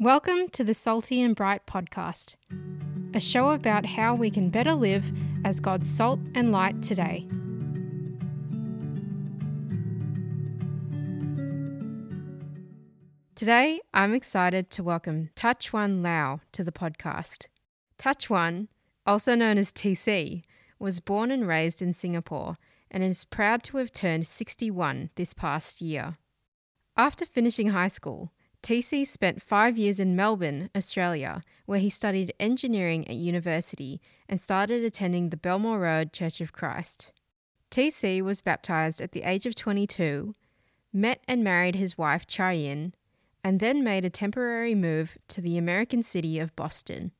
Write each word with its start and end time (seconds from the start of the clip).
Welcome 0.00 0.48
to 0.50 0.62
the 0.62 0.74
Salty 0.74 1.20
and 1.22 1.34
Bright 1.34 1.66
podcast, 1.66 2.36
a 3.14 3.20
show 3.20 3.50
about 3.50 3.84
how 3.84 4.14
we 4.14 4.30
can 4.30 4.48
better 4.48 4.72
live 4.72 5.10
as 5.44 5.58
God's 5.58 5.90
salt 5.90 6.20
and 6.36 6.52
light 6.52 6.80
today. 6.84 7.26
Today, 13.34 13.80
I'm 13.92 14.14
excited 14.14 14.70
to 14.70 14.84
welcome 14.84 15.30
Tat 15.34 15.58
Chuan 15.58 16.00
Lau 16.00 16.42
to 16.52 16.62
the 16.62 16.70
podcast. 16.70 17.48
Touch 17.98 18.30
One, 18.30 18.68
also 19.04 19.34
known 19.34 19.58
as 19.58 19.72
TC, 19.72 20.44
was 20.78 21.00
born 21.00 21.32
and 21.32 21.48
raised 21.48 21.82
in 21.82 21.92
Singapore 21.92 22.54
and 22.88 23.02
is 23.02 23.24
proud 23.24 23.64
to 23.64 23.78
have 23.78 23.90
turned 23.90 24.28
61 24.28 25.10
this 25.16 25.34
past 25.34 25.80
year. 25.80 26.14
After 26.96 27.26
finishing 27.26 27.70
high 27.70 27.88
school, 27.88 28.32
TC 28.62 29.06
spent 29.06 29.42
five 29.42 29.78
years 29.78 30.00
in 30.00 30.16
Melbourne, 30.16 30.70
Australia, 30.76 31.40
where 31.66 31.78
he 31.78 31.90
studied 31.90 32.34
engineering 32.40 33.06
at 33.08 33.14
university 33.14 34.00
and 34.28 34.40
started 34.40 34.84
attending 34.84 35.30
the 35.30 35.36
Belmore 35.36 35.80
Road 35.80 36.12
Church 36.12 36.40
of 36.40 36.52
Christ. 36.52 37.12
TC 37.70 38.22
was 38.22 38.40
baptized 38.40 39.00
at 39.00 39.12
the 39.12 39.22
age 39.22 39.46
of 39.46 39.54
22, 39.54 40.32
met 40.92 41.22
and 41.28 41.44
married 41.44 41.76
his 41.76 41.96
wife 41.96 42.26
Chayin, 42.26 42.92
and 43.44 43.60
then 43.60 43.84
made 43.84 44.04
a 44.04 44.10
temporary 44.10 44.74
move 44.74 45.16
to 45.28 45.40
the 45.40 45.56
American 45.56 46.02
city 46.02 46.38
of 46.38 46.56
Boston. 46.56 47.12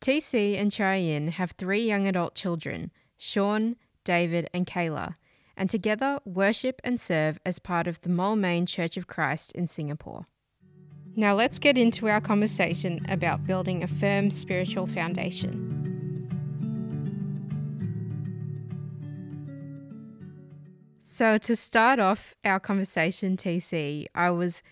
TC 0.00 0.58
and 0.58 0.70
Chayin 0.70 1.30
have 1.30 1.52
three 1.52 1.86
young 1.86 2.06
adult 2.06 2.34
children, 2.34 2.90
Sean, 3.16 3.76
David, 4.04 4.48
and 4.52 4.66
Kayla, 4.66 5.14
and 5.56 5.70
together 5.70 6.20
worship 6.24 6.80
and 6.84 7.00
serve 7.00 7.38
as 7.46 7.58
part 7.58 7.86
of 7.86 8.00
the 8.02 8.10
Moulmein 8.10 8.66
Church 8.66 8.96
of 8.96 9.06
Christ 9.06 9.52
in 9.52 9.66
Singapore. 9.66 10.24
Now 11.18 11.34
let's 11.34 11.58
get 11.58 11.78
into 11.78 12.08
our 12.08 12.20
conversation 12.20 13.00
about 13.08 13.44
building 13.44 13.82
a 13.82 13.88
firm 13.88 14.30
spiritual 14.30 14.86
foundation. 14.86 15.72
So, 21.00 21.38
to 21.38 21.56
start 21.56 21.98
off 21.98 22.34
our 22.44 22.60
conversation, 22.60 23.38
TC, 23.38 24.04
I 24.14 24.28
was 24.28 24.62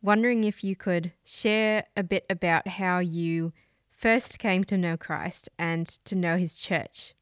wondering 0.00 0.44
if 0.44 0.62
you 0.62 0.76
could 0.76 1.10
share 1.24 1.86
a 1.96 2.04
bit 2.04 2.24
about 2.30 2.68
how 2.68 3.00
you 3.00 3.52
first 3.90 4.38
came 4.38 4.62
to 4.64 4.78
know 4.78 4.96
Christ 4.96 5.48
and 5.58 5.88
to 6.04 6.14
know 6.14 6.36
his 6.36 6.60
church. 6.60 7.14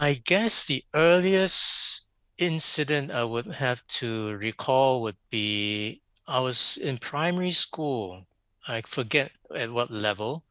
I 0.00 0.14
guess 0.14 0.64
the 0.64 0.82
earliest 0.94 2.08
incident 2.38 3.10
I 3.10 3.24
would 3.24 3.46
have 3.46 3.86
to 3.86 4.34
recall 4.36 5.02
would 5.02 5.18
be 5.28 6.00
I 6.26 6.40
was 6.40 6.76
in 6.76 6.98
primary 6.98 7.52
school. 7.52 8.26
I 8.66 8.80
forget 8.82 9.30
at 9.54 9.70
what 9.70 9.90
level. 9.90 10.44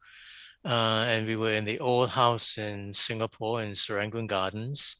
Uh, 0.64 1.04
and 1.08 1.26
we 1.26 1.36
were 1.36 1.52
in 1.52 1.64
the 1.64 1.78
old 1.78 2.10
house 2.10 2.58
in 2.58 2.92
Singapore 2.92 3.62
in 3.62 3.70
Serangoon 3.72 4.26
Gardens. 4.26 4.98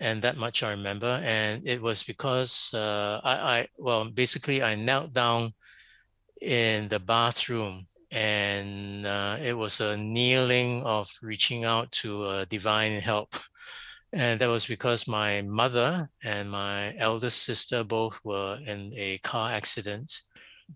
And 0.00 0.22
that 0.22 0.36
much 0.36 0.62
I 0.62 0.70
remember. 0.70 1.20
And 1.24 1.66
it 1.66 1.80
was 1.80 2.02
because 2.02 2.72
uh, 2.74 3.20
I, 3.24 3.58
I, 3.58 3.68
well, 3.78 4.04
basically, 4.04 4.62
I 4.62 4.74
knelt 4.74 5.12
down 5.12 5.54
in 6.40 6.88
the 6.88 7.00
bathroom 7.00 7.86
and 8.10 9.06
uh, 9.06 9.36
it 9.42 9.56
was 9.56 9.80
a 9.80 9.96
kneeling 9.96 10.82
of 10.84 11.10
reaching 11.22 11.64
out 11.64 11.90
to 11.92 12.24
uh, 12.24 12.44
divine 12.48 13.00
help. 13.00 13.34
And 14.12 14.40
that 14.40 14.48
was 14.48 14.66
because 14.66 15.08
my 15.08 15.42
mother 15.42 16.10
and 16.22 16.50
my 16.50 16.94
eldest 16.96 17.42
sister 17.44 17.84
both 17.84 18.20
were 18.24 18.58
in 18.66 18.92
a 18.94 19.18
car 19.18 19.50
accident. 19.50 20.20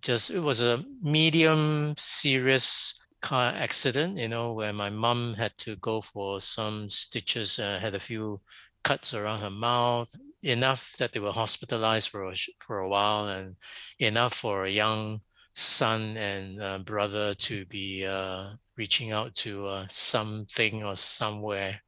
Just 0.01 0.31
it 0.31 0.41
was 0.41 0.63
a 0.63 0.85
medium 1.03 1.95
serious 1.99 2.99
car 3.21 3.53
accident, 3.55 4.19
you 4.19 4.29
know, 4.29 4.53
where 4.53 4.73
my 4.73 4.91
mom 4.91 5.35
had 5.35 5.57
to 5.59 5.77
go 5.77 6.01
for 6.01 6.41
some 6.41 6.89
stitches, 6.89 7.59
uh, 7.59 7.79
had 7.79 7.95
a 7.95 8.01
few 8.01 8.41
cuts 8.85 9.15
around 9.15 9.41
her 9.41 9.51
mouth, 9.51 10.15
enough 10.43 10.93
that 10.99 11.13
they 11.13 11.21
were 11.21 11.33
hospitalized 11.33 12.09
for 12.11 12.31
a, 12.31 12.37
for 12.61 12.81
a 12.81 12.89
while, 12.89 13.29
and 13.29 13.57
enough 13.99 14.35
for 14.35 14.65
a 14.65 14.71
young 14.71 15.21
son 15.55 16.17
and 16.17 16.61
uh, 16.63 16.79
brother 16.79 17.35
to 17.35 17.65
be 17.67 18.05
uh, 18.07 18.51
reaching 18.77 19.13
out 19.13 19.35
to 19.37 19.67
uh, 19.67 19.87
something 19.87 20.83
or 20.83 20.97
somewhere 20.97 21.81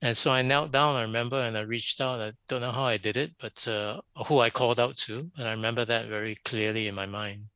and 0.00 0.16
so 0.16 0.30
I 0.30 0.42
knelt 0.42 0.70
down, 0.70 0.96
I 0.96 1.02
remember, 1.02 1.40
and 1.40 1.56
I 1.56 1.62
reached 1.62 2.00
out. 2.00 2.20
I 2.20 2.32
don't 2.48 2.60
know 2.60 2.72
how 2.72 2.84
I 2.84 2.96
did 2.98 3.16
it, 3.16 3.32
but 3.40 3.66
uh, 3.66 4.00
who 4.26 4.38
I 4.38 4.50
called 4.50 4.78
out 4.78 4.96
to. 4.98 5.30
And 5.36 5.48
I 5.48 5.52
remember 5.52 5.84
that 5.84 6.08
very 6.08 6.36
clearly 6.44 6.86
in 6.88 6.94
my 6.94 7.06
mind. 7.06 7.46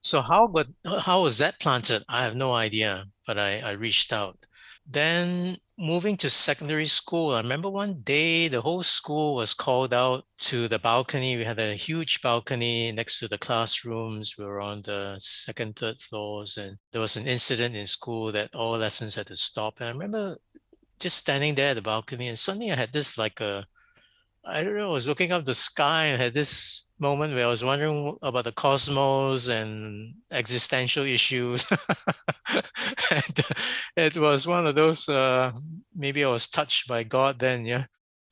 So 0.00 0.22
how 0.22 0.46
but 0.48 0.68
how 1.00 1.22
was 1.22 1.38
that 1.38 1.60
planted? 1.60 2.04
I 2.08 2.22
have 2.22 2.36
no 2.36 2.54
idea, 2.54 3.06
but 3.26 3.38
I, 3.38 3.60
I 3.60 3.70
reached 3.72 4.12
out. 4.12 4.38
Then 4.88 5.58
moving 5.78 6.16
to 6.18 6.30
secondary 6.30 6.86
school, 6.86 7.34
I 7.34 7.40
remember 7.40 7.68
one 7.68 8.02
day 8.02 8.46
the 8.48 8.60
whole 8.62 8.84
school 8.84 9.34
was 9.34 9.52
called 9.52 9.92
out 9.92 10.24
to 10.38 10.68
the 10.68 10.78
balcony. 10.78 11.36
We 11.36 11.44
had 11.44 11.58
a 11.58 11.74
huge 11.74 12.22
balcony 12.22 12.92
next 12.92 13.18
to 13.18 13.28
the 13.28 13.38
classrooms. 13.38 14.36
We 14.38 14.44
were 14.44 14.60
on 14.60 14.82
the 14.82 15.16
second, 15.18 15.76
third 15.76 16.00
floors, 16.00 16.56
and 16.56 16.78
there 16.92 17.00
was 17.00 17.16
an 17.16 17.26
incident 17.26 17.74
in 17.74 17.86
school 17.86 18.30
that 18.32 18.54
all 18.54 18.78
lessons 18.78 19.16
had 19.16 19.26
to 19.26 19.36
stop. 19.36 19.74
And 19.78 19.88
I 19.88 19.90
remember 19.92 20.38
just 20.98 21.16
standing 21.18 21.54
there 21.54 21.70
at 21.70 21.74
the 21.74 21.82
balcony, 21.82 22.28
and 22.28 22.38
suddenly 22.38 22.72
I 22.72 22.76
had 22.76 22.92
this 22.92 23.18
like 23.18 23.40
a, 23.40 23.66
I 24.44 24.62
don't 24.62 24.76
know, 24.76 24.90
I 24.90 24.92
was 24.92 25.08
looking 25.08 25.32
up 25.32 25.44
the 25.44 25.54
sky 25.54 26.06
and 26.06 26.22
had 26.22 26.34
this 26.34 26.88
moment 26.98 27.34
where 27.34 27.46
I 27.46 27.50
was 27.50 27.64
wondering 27.64 28.16
about 28.22 28.44
the 28.44 28.52
cosmos 28.52 29.48
and 29.48 30.14
existential 30.30 31.04
issues. 31.04 31.66
and 33.10 33.44
it 33.96 34.16
was 34.16 34.46
one 34.46 34.66
of 34.66 34.74
those, 34.74 35.08
uh, 35.08 35.52
maybe 35.94 36.24
I 36.24 36.28
was 36.28 36.48
touched 36.48 36.88
by 36.88 37.02
God 37.02 37.38
then, 37.38 37.66
yeah. 37.66 37.86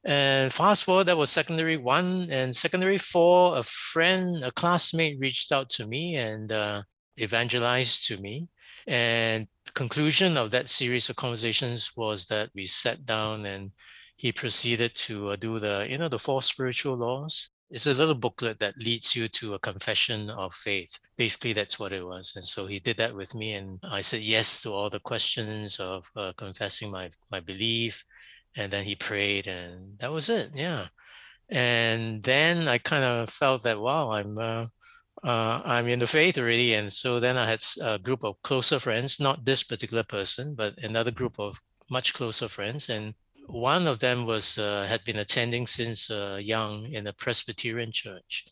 And 0.05 0.53
fast 0.53 0.85
forward, 0.85 1.05
that 1.05 1.17
was 1.17 1.31
secondary 1.31 1.79
one. 1.79 2.29
And 2.31 2.55
secondary 2.55 2.99
four, 2.99 3.57
a 3.57 3.63
friend, 3.63 4.43
a 4.43 4.51
classmate 4.53 5.19
reached 5.19 5.51
out 5.51 5.71
to 5.71 5.87
me 5.87 6.17
and 6.17 6.53
uh, 6.53 6.83
evangelized 7.19 8.07
to 8.09 8.19
me. 8.19 8.49
And 8.87 9.49
conclusion 9.75 10.37
of 10.37 10.51
that 10.53 10.69
series 10.69 11.09
of 11.11 11.17
conversations 11.17 11.91
was 11.97 12.27
that 12.27 12.51
we 12.55 12.67
sat 12.67 13.05
down 13.05 13.47
and 13.47 13.73
he 14.17 14.33
proceeded 14.33 14.95
to 14.95 15.31
uh, 15.31 15.37
do 15.37 15.59
the, 15.59 15.87
you 15.89 15.99
know, 15.99 16.09
the 16.09 16.19
four 16.19 16.43
spiritual 16.43 16.97
laws. 16.97 17.51
It's 17.71 17.87
a 17.87 17.95
little 17.95 18.15
booklet 18.15 18.61
that 18.61 18.79
leads 18.79 19.17
you 19.17 19.27
to 19.29 19.55
a 19.55 19.59
confession 19.59 20.31
of 20.31 20.55
faith. 20.55 20.99
Basically, 21.17 21.53
that's 21.53 21.79
what 21.79 21.93
it 21.93 22.05
was. 22.05 22.33
And 22.37 22.45
so 22.45 22.67
he 22.67 22.79
did 22.79 22.97
that 22.99 23.15
with 23.15 23.35
me, 23.35 23.55
and 23.55 23.81
I 23.83 24.01
said 24.01 24.21
yes 24.21 24.63
to 24.63 24.73
all 24.73 24.91
the 24.91 25.01
questions 25.01 25.81
of 25.81 26.09
uh, 26.15 26.33
confessing 26.37 26.91
my 26.91 27.11
my 27.31 27.41
belief. 27.41 28.05
And 28.57 28.71
then 28.71 28.85
he 28.85 28.95
prayed, 28.95 29.49
and 29.49 29.99
that 29.99 30.13
was 30.13 30.29
it. 30.29 30.51
Yeah. 30.55 30.87
And 31.49 32.23
then 32.23 32.69
I 32.69 32.79
kind 32.79 33.03
of 33.05 33.31
felt 33.31 33.65
that 33.65 33.81
wow, 33.81 34.13
I'm 34.13 34.39
uh, 34.39 34.67
uh, 35.25 35.63
I'm 35.65 35.89
in 35.89 35.99
the 35.99 36.07
faith 36.07 36.39
already. 36.39 36.75
And 36.75 36.93
so 36.93 37.19
then 37.19 37.37
I 37.37 37.47
had 37.47 37.63
a 37.83 37.99
group 37.99 38.25
of 38.25 38.41
closer 38.43 38.79
friends, 38.79 39.19
not 39.19 39.45
this 39.45 39.63
particular 39.63 40.03
person, 40.03 40.55
but 40.55 40.79
another 40.79 41.11
group 41.11 41.39
of 41.39 41.61
much 41.91 42.15
closer 42.15 42.49
friends. 42.49 42.91
And 42.91 43.15
one 43.47 43.87
of 43.87 43.99
them 43.99 44.27
was 44.27 44.59
uh, 44.59 44.87
had 44.89 45.05
been 45.05 45.19
attending 45.19 45.67
since 45.67 46.11
uh, 46.11 46.39
young 46.43 46.87
in 46.93 47.07
a 47.07 47.13
Presbyterian 47.13 47.93
church. 47.93 48.47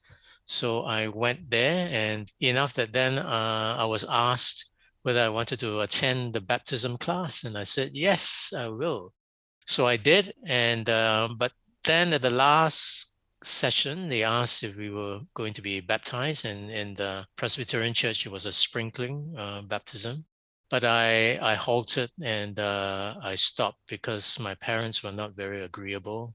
So 0.44 0.82
I 0.82 1.08
went 1.08 1.50
there, 1.50 1.88
and 1.92 2.30
enough 2.40 2.72
that 2.74 2.92
then 2.92 3.18
uh, 3.18 3.76
I 3.78 3.84
was 3.84 4.04
asked 4.08 4.70
whether 5.02 5.20
I 5.20 5.28
wanted 5.28 5.60
to 5.60 5.80
attend 5.80 6.32
the 6.32 6.40
baptism 6.40 6.98
class, 6.98 7.44
and 7.44 7.56
I 7.56 7.62
said 7.62 7.90
yes, 7.94 8.52
I 8.56 8.68
will. 8.68 9.12
So 9.66 9.86
I 9.86 9.96
did, 9.96 10.34
and 10.44 10.88
uh, 10.90 11.28
but 11.36 11.52
then 11.84 12.12
at 12.12 12.22
the 12.22 12.30
last 12.30 13.11
session, 13.44 14.08
they 14.08 14.22
asked 14.22 14.62
if 14.62 14.76
we 14.76 14.90
were 14.90 15.20
going 15.34 15.52
to 15.54 15.62
be 15.62 15.80
baptized, 15.80 16.44
and 16.46 16.70
in 16.70 16.94
the 16.94 17.26
Presbyterian 17.36 17.94
Church, 17.94 18.26
it 18.26 18.32
was 18.32 18.46
a 18.46 18.52
sprinkling 18.52 19.34
uh, 19.38 19.62
baptism. 19.62 20.24
But 20.70 20.84
I, 20.84 21.38
I 21.38 21.54
halted 21.54 22.10
and 22.22 22.58
uh, 22.58 23.16
I 23.22 23.34
stopped 23.34 23.80
because 23.88 24.38
my 24.40 24.54
parents 24.54 25.02
were 25.02 25.12
not 25.12 25.36
very 25.36 25.62
agreeable. 25.64 26.34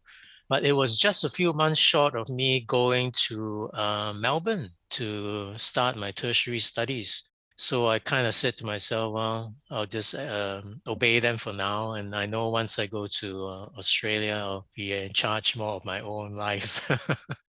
But 0.49 0.65
it 0.65 0.73
was 0.73 0.97
just 0.97 1.23
a 1.23 1.29
few 1.29 1.53
months 1.53 1.79
short 1.79 2.15
of 2.15 2.29
me 2.29 2.61
going 2.61 3.11
to 3.27 3.69
uh, 3.73 4.13
Melbourne 4.13 4.69
to 4.91 5.57
start 5.57 5.97
my 5.97 6.11
tertiary 6.11 6.59
studies. 6.59 7.26
So 7.57 7.87
I 7.89 7.99
kind 7.99 8.27
of 8.27 8.35
said 8.35 8.55
to 8.57 8.65
myself, 8.65 9.13
well, 9.13 9.55
I'll 9.71 9.85
just 9.85 10.13
um, 10.15 10.81
obey 10.87 11.19
them 11.19 11.37
for 11.37 11.53
now. 11.53 11.93
And 11.93 12.15
I 12.15 12.25
know 12.25 12.49
once 12.49 12.77
I 12.79 12.85
go 12.87 13.07
to 13.07 13.45
uh, 13.47 13.65
Australia, 13.77 14.35
I'll 14.35 14.67
be 14.75 14.93
in 14.93 15.11
charge 15.13 15.57
more 15.57 15.73
of 15.73 15.83
my 15.83 15.99
own 16.01 16.35
life. 16.35 16.89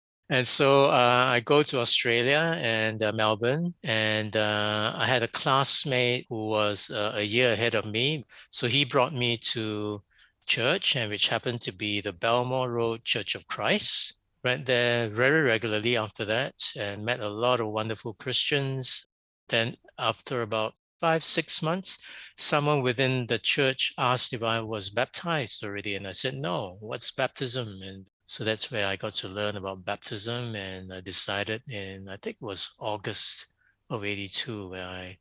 and 0.29 0.47
so 0.47 0.85
uh, 0.87 1.25
I 1.29 1.39
go 1.39 1.63
to 1.63 1.79
Australia 1.79 2.57
and 2.59 3.01
uh, 3.01 3.13
Melbourne, 3.13 3.73
and 3.83 4.35
uh, 4.35 4.93
I 4.95 5.05
had 5.05 5.23
a 5.23 5.27
classmate 5.29 6.25
who 6.29 6.47
was 6.47 6.89
uh, 6.91 7.13
a 7.15 7.23
year 7.23 7.53
ahead 7.53 7.73
of 7.73 7.85
me. 7.85 8.25
So 8.49 8.67
he 8.67 8.83
brought 8.85 9.13
me 9.13 9.37
to 9.53 10.03
church, 10.45 10.95
and 10.97 11.09
which 11.09 11.29
happened 11.29 11.61
to 11.61 11.71
be 11.71 12.01
the 12.01 12.13
Belmore 12.13 12.71
Road 12.71 13.05
Church 13.05 13.35
of 13.35 13.47
Christ. 13.47 14.19
Went 14.43 14.65
there 14.65 15.07
very 15.09 15.41
regularly 15.41 15.95
after 15.95 16.25
that 16.25 16.55
and 16.77 17.05
met 17.05 17.21
a 17.21 17.29
lot 17.29 17.61
of 17.61 17.67
wonderful 17.69 18.13
Christians. 18.15 19.05
Then 19.53 19.77
after 19.99 20.41
about 20.41 20.73
five, 20.99 21.23
six 21.23 21.61
months, 21.61 21.99
someone 22.35 22.81
within 22.81 23.27
the 23.27 23.37
church 23.37 23.93
asked 23.99 24.33
if 24.33 24.41
I 24.41 24.59
was 24.61 24.89
baptized 24.89 25.63
already. 25.63 25.93
And 25.93 26.07
I 26.07 26.11
said, 26.11 26.33
no, 26.33 26.77
what's 26.79 27.11
baptism? 27.11 27.67
And 27.83 28.07
so 28.25 28.43
that's 28.43 28.71
where 28.71 28.87
I 28.87 28.95
got 28.95 29.13
to 29.21 29.27
learn 29.27 29.55
about 29.55 29.85
baptism. 29.85 30.55
And 30.55 30.91
I 30.91 31.01
decided 31.01 31.61
in, 31.69 32.09
I 32.09 32.17
think 32.17 32.37
it 32.37 32.45
was 32.45 32.71
August 32.79 33.45
of 33.91 34.03
82, 34.03 34.69
where 34.69 34.87
I 34.87 35.17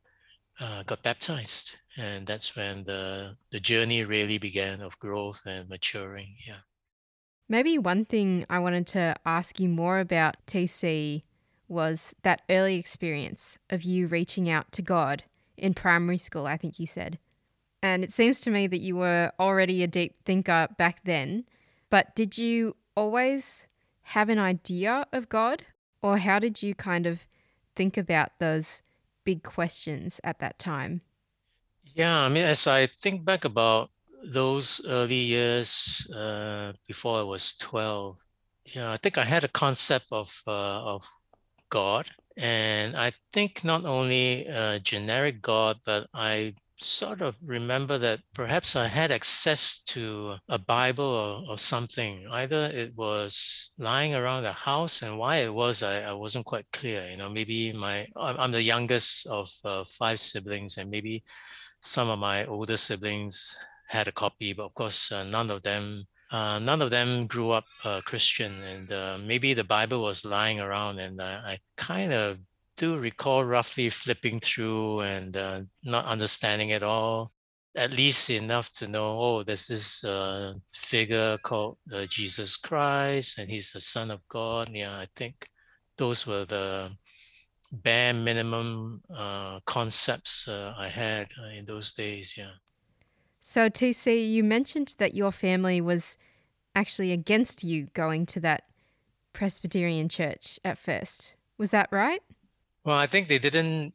uh, 0.59 0.81
got 0.81 1.03
baptized. 1.03 1.75
And 1.97 2.25
that's 2.25 2.55
when 2.55 2.85
the, 2.85 3.37
the 3.51 3.59
journey 3.59 4.03
really 4.03 4.39
began 4.39 4.81
of 4.81 4.97
growth 4.97 5.43
and 5.45 5.69
maturing. 5.69 6.33
Yeah. 6.47 6.63
Maybe 7.47 7.77
one 7.77 8.05
thing 8.05 8.47
I 8.49 8.57
wanted 8.57 8.87
to 8.87 9.15
ask 9.27 9.59
you 9.59 9.69
more 9.69 9.99
about, 9.99 10.37
TC, 10.47 11.21
was 11.67 12.15
that 12.23 12.41
early 12.49 12.77
experience 12.77 13.57
of 13.69 13.83
you 13.83 14.07
reaching 14.07 14.49
out 14.49 14.71
to 14.73 14.81
God 14.81 15.23
in 15.57 15.73
primary 15.73 16.17
school, 16.17 16.45
I 16.45 16.57
think 16.57 16.79
you 16.79 16.85
said. 16.85 17.19
And 17.81 18.03
it 18.03 18.11
seems 18.11 18.41
to 18.41 18.49
me 18.49 18.67
that 18.67 18.81
you 18.81 18.95
were 18.95 19.31
already 19.39 19.83
a 19.83 19.87
deep 19.87 20.15
thinker 20.25 20.67
back 20.77 21.03
then, 21.03 21.45
but 21.89 22.15
did 22.15 22.37
you 22.37 22.75
always 22.95 23.67
have 24.03 24.29
an 24.29 24.39
idea 24.39 25.05
of 25.11 25.29
God? 25.29 25.65
Or 26.01 26.17
how 26.17 26.39
did 26.39 26.61
you 26.61 26.75
kind 26.75 27.05
of 27.05 27.25
think 27.75 27.97
about 27.97 28.39
those 28.39 28.81
big 29.23 29.43
questions 29.43 30.19
at 30.23 30.39
that 30.39 30.59
time? 30.59 31.01
Yeah, 31.93 32.21
I 32.21 32.29
mean, 32.29 32.43
as 32.43 32.67
I 32.67 32.87
think 32.87 33.23
back 33.23 33.45
about 33.45 33.89
those 34.23 34.81
early 34.87 35.15
years 35.15 36.07
uh, 36.15 36.73
before 36.87 37.19
I 37.19 37.23
was 37.23 37.57
12, 37.57 38.17
yeah, 38.73 38.91
I 38.91 38.97
think 38.97 39.17
I 39.17 39.25
had 39.25 39.43
a 39.43 39.49
concept 39.49 40.07
of 40.11 40.41
uh, 40.47 40.95
of 40.95 41.07
God. 41.73 42.05
And 42.37 42.95
I 42.95 43.13
think 43.31 43.63
not 43.63 43.83
only 43.85 44.45
a 44.45 44.79
generic 44.79 45.41
God, 45.41 45.79
but 45.83 46.07
I 46.13 46.53
sort 46.77 47.21
of 47.21 47.35
remember 47.41 47.97
that 47.97 48.19
perhaps 48.35 48.75
I 48.75 48.87
had 48.87 49.11
access 49.11 49.81
to 49.93 50.35
a 50.49 50.59
Bible 50.59 51.11
or, 51.23 51.53
or 51.53 51.57
something. 51.57 52.27
Either 52.29 52.69
it 52.73 52.95
was 52.95 53.71
lying 53.79 54.13
around 54.13 54.43
the 54.43 54.53
house, 54.53 55.01
and 55.01 55.17
why 55.17 55.37
it 55.37 55.53
was, 55.53 55.81
I, 55.81 56.01
I 56.01 56.13
wasn't 56.13 56.45
quite 56.45 56.67
clear. 56.71 57.09
You 57.09 57.17
know, 57.17 57.29
maybe 57.29 57.73
my 57.73 58.07
I'm 58.15 58.51
the 58.51 58.61
youngest 58.61 59.25
of 59.27 59.49
uh, 59.65 59.83
five 59.83 60.19
siblings, 60.19 60.77
and 60.77 60.91
maybe 60.91 61.23
some 61.81 62.09
of 62.09 62.19
my 62.19 62.45
older 62.45 62.77
siblings 62.77 63.57
had 63.87 64.07
a 64.07 64.11
copy, 64.11 64.53
but 64.53 64.65
of 64.65 64.73
course, 64.75 65.11
uh, 65.11 65.23
none 65.23 65.49
of 65.49 65.61
them 65.63 66.05
uh, 66.33 66.57
none 66.57 66.81
of 66.81 66.89
them 66.89 67.27
grew 67.27 67.51
up 67.51 67.65
uh, 67.85 68.01
Christian, 68.03 68.63
and 68.63 68.91
uh, 68.91 69.19
maybe 69.21 69.53
the 69.53 69.63
Bible 69.63 70.01
was 70.01 70.25
lying 70.25 70.59
around, 70.59 70.97
and 70.97 71.21
I 71.21 71.59
kind 71.77 72.11
of 72.11 72.39
do 72.75 72.97
recall 72.97 73.45
roughly 73.45 73.87
flipping 73.89 74.39
through 74.39 75.01
and 75.01 75.37
uh, 75.37 75.61
not 75.83 76.05
understanding 76.05 76.69
it 76.69 76.81
all, 76.81 77.31
at 77.77 77.91
least 77.91 78.31
enough 78.31 78.73
to 78.73 78.87
know, 78.87 79.19
oh, 79.21 79.43
there's 79.43 79.67
this 79.67 80.03
uh, 80.03 80.53
figure 80.73 81.37
called 81.43 81.77
uh, 81.93 82.05
Jesus 82.09 82.57
Christ, 82.57 83.37
and 83.37 83.47
he's 83.47 83.71
the 83.71 83.79
Son 83.79 84.09
of 84.09 84.27
God. 84.27 84.69
Yeah, 84.73 84.97
I 84.97 85.07
think 85.15 85.47
those 85.99 86.25
were 86.25 86.45
the 86.45 86.89
bare 87.71 88.13
minimum 88.13 89.03
concepts 89.65 90.47
I 90.47 90.87
had 90.87 91.27
in 91.55 91.65
those 91.65 91.93
days. 91.93 92.33
Yeah. 92.35 92.53
So, 93.45 93.69
TC, 93.69 94.31
you 94.31 94.41
mentioned 94.41 94.95
that 94.99 95.15
your 95.15 95.33
family 95.33 95.81
was 95.81 96.17
actually 96.73 97.11
against 97.11 97.61
you 97.61 97.87
going 97.93 98.25
to 98.27 98.39
that 98.39 98.63
Presbyterian 99.33 100.07
church 100.07 100.61
at 100.63 100.77
first. 100.77 101.35
Was 101.57 101.71
that 101.71 101.89
right? 101.91 102.21
Well, 102.85 102.95
I 102.95 103.05
think 103.05 103.27
they 103.27 103.39
didn't 103.39 103.93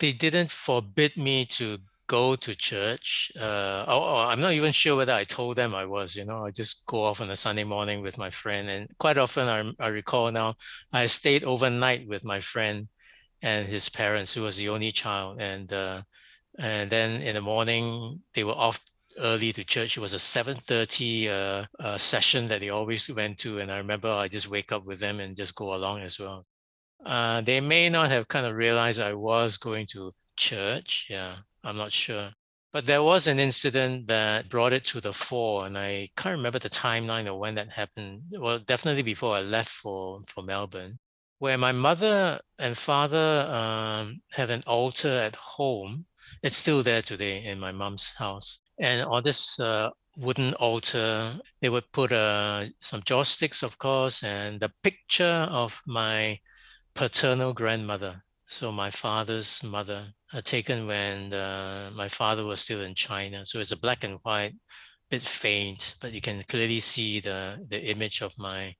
they 0.00 0.12
didn't 0.12 0.50
forbid 0.50 1.16
me 1.16 1.44
to 1.58 1.78
go 2.08 2.34
to 2.34 2.54
church. 2.56 3.30
Uh, 3.40 3.84
I'm 3.86 4.40
not 4.40 4.54
even 4.54 4.72
sure 4.72 4.96
whether 4.96 5.12
I 5.12 5.22
told 5.22 5.54
them 5.54 5.72
I 5.72 5.84
was. 5.84 6.16
You 6.16 6.24
know, 6.24 6.44
I 6.44 6.50
just 6.50 6.84
go 6.86 7.04
off 7.04 7.20
on 7.20 7.30
a 7.30 7.36
Sunday 7.36 7.62
morning 7.62 8.02
with 8.02 8.18
my 8.18 8.30
friend, 8.30 8.68
and 8.68 8.88
quite 8.98 9.18
often 9.18 9.46
I, 9.46 9.84
I 9.86 9.88
recall 9.90 10.32
now 10.32 10.56
I 10.92 11.06
stayed 11.06 11.44
overnight 11.44 12.08
with 12.08 12.24
my 12.24 12.40
friend 12.40 12.88
and 13.40 13.68
his 13.68 13.88
parents, 13.88 14.34
who 14.34 14.42
was 14.42 14.56
the 14.56 14.70
only 14.70 14.90
child, 14.90 15.40
and 15.40 15.72
uh, 15.72 16.02
and 16.58 16.90
then 16.90 17.20
in 17.22 17.34
the 17.34 17.40
morning 17.40 18.20
they 18.34 18.44
were 18.44 18.52
off 18.52 18.80
early 19.18 19.52
to 19.52 19.64
church. 19.64 19.96
It 19.96 20.00
was 20.00 20.14
a 20.14 20.18
7:30 20.18 21.28
uh, 21.28 21.66
uh, 21.80 21.98
session 21.98 22.48
that 22.48 22.60
they 22.60 22.70
always 22.70 23.08
went 23.08 23.38
to, 23.40 23.58
and 23.60 23.70
I 23.72 23.78
remember 23.78 24.10
I 24.10 24.28
just 24.28 24.48
wake 24.48 24.72
up 24.72 24.84
with 24.84 25.00
them 25.00 25.20
and 25.20 25.36
just 25.36 25.54
go 25.54 25.74
along 25.74 26.02
as 26.02 26.18
well. 26.18 26.46
Uh, 27.04 27.40
they 27.42 27.60
may 27.60 27.88
not 27.88 28.10
have 28.10 28.28
kind 28.28 28.46
of 28.46 28.54
realized 28.56 29.00
I 29.00 29.14
was 29.14 29.58
going 29.58 29.86
to 29.92 30.12
church. 30.36 31.06
Yeah, 31.10 31.36
I'm 31.62 31.76
not 31.76 31.92
sure. 31.92 32.32
But 32.72 32.86
there 32.86 33.02
was 33.04 33.28
an 33.28 33.38
incident 33.38 34.08
that 34.08 34.48
brought 34.48 34.72
it 34.72 34.84
to 34.86 35.00
the 35.00 35.12
fore, 35.12 35.66
and 35.66 35.78
I 35.78 36.08
can't 36.16 36.36
remember 36.36 36.58
the 36.58 36.70
timeline 36.70 37.28
of 37.28 37.38
when 37.38 37.54
that 37.54 37.70
happened. 37.70 38.22
Well, 38.32 38.58
definitely 38.58 39.02
before 39.02 39.36
I 39.36 39.42
left 39.42 39.70
for, 39.70 40.22
for 40.26 40.42
Melbourne, 40.42 40.98
where 41.38 41.56
my 41.58 41.72
mother 41.72 42.40
and 42.58 42.76
father 42.76 43.46
um, 43.48 44.20
have 44.32 44.50
an 44.50 44.62
altar 44.66 45.16
at 45.18 45.36
home 45.36 46.06
it's 46.42 46.56
still 46.56 46.82
there 46.82 47.02
today 47.02 47.44
in 47.44 47.58
my 47.58 47.72
mom's 47.72 48.14
house. 48.14 48.60
And 48.78 49.02
on 49.02 49.22
this 49.22 49.60
uh, 49.60 49.90
wooden 50.16 50.54
altar, 50.54 51.38
they 51.60 51.68
would 51.68 51.90
put 51.92 52.12
uh, 52.12 52.66
some 52.80 53.02
joss 53.02 53.30
sticks, 53.30 53.62
of 53.62 53.78
course, 53.78 54.22
and 54.22 54.60
the 54.60 54.72
picture 54.82 55.46
of 55.50 55.80
my 55.86 56.38
paternal 56.94 57.52
grandmother. 57.52 58.22
So 58.48 58.70
my 58.70 58.90
father's 58.90 59.62
mother, 59.62 60.12
uh, 60.32 60.40
taken 60.42 60.86
when 60.86 61.30
my 61.94 62.08
father 62.08 62.44
was 62.44 62.60
still 62.60 62.82
in 62.82 62.94
China. 62.94 63.46
So 63.46 63.58
it's 63.58 63.72
a 63.72 63.80
black 63.80 64.04
and 64.04 64.18
white, 64.22 64.54
bit 65.10 65.22
faint, 65.22 65.96
but 66.00 66.12
you 66.12 66.20
can 66.20 66.42
clearly 66.42 66.80
see 66.80 67.20
the 67.20 67.64
the 67.68 67.90
image 67.90 68.22
of 68.22 68.36
my 68.38 68.74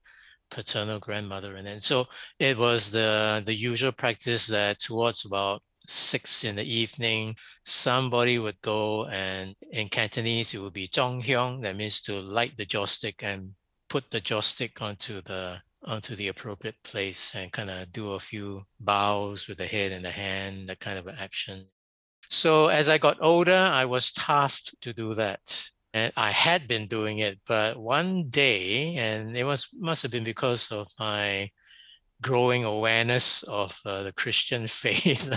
paternal 0.50 0.99
grandmother. 0.99 1.56
And 1.56 1.67
then 1.67 1.81
so 1.81 2.06
it 2.38 2.56
was 2.56 2.91
the 2.91 3.43
the 3.44 3.55
usual 3.55 3.93
practice 3.93 4.46
that 4.49 4.81
towards 4.81 5.25
about 5.25 5.62
six 5.86 6.44
in 6.44 6.56
the 6.56 6.64
evening, 6.64 7.36
somebody 7.64 8.38
would 8.38 8.60
go 8.62 9.06
and 9.06 9.54
in 9.72 9.88
Cantonese, 9.88 10.54
it 10.54 10.58
would 10.58 10.72
be 10.72 10.88
zhonghyong. 10.88 11.62
That 11.62 11.76
means 11.76 12.00
to 12.02 12.20
light 12.20 12.56
the 12.56 12.66
joss 12.66 12.92
stick 12.92 13.22
and 13.22 13.50
put 13.88 14.10
the 14.10 14.20
joss 14.20 14.46
stick 14.46 14.82
onto 14.82 15.20
the 15.22 15.58
onto 15.86 16.16
the 16.16 16.28
appropriate 16.28 16.82
place 16.82 17.34
and 17.34 17.52
kind 17.52 17.70
of 17.70 17.92
do 17.92 18.12
a 18.12 18.20
few 18.20 18.64
bows 18.81 19.48
with 19.48 19.58
the 19.58 19.66
head 19.66 19.92
and 19.92 20.05
the 20.05 20.10
hand, 20.10 20.67
that 20.67 20.81
kind 20.81 20.98
of 20.98 21.06
action. 21.08 21.67
So 22.31 22.69
as 22.69 22.88
I 22.88 22.98
got 22.98 23.19
older, 23.20 23.53
I 23.72 23.84
was 23.84 24.12
tasked 24.12 24.81
to 24.81 24.93
do 24.93 25.14
that. 25.14 25.62
And 25.93 26.12
I 26.17 26.31
had 26.31 26.67
been 26.67 26.86
doing 26.86 27.19
it, 27.19 27.38
but 27.46 27.76
one 27.76 28.29
day, 28.29 28.96
and 28.96 29.36
it 29.36 29.44
was 29.44 29.69
must 29.79 30.03
have 30.03 30.10
been 30.10 30.24
because 30.24 30.72
of 30.72 30.88
my 30.98 31.50
growing 32.24 32.64
awareness 32.64 33.43
of 33.44 33.78
uh, 33.84 34.02
the 34.04 34.12
Christian 34.12 34.66
faith, 34.82 35.28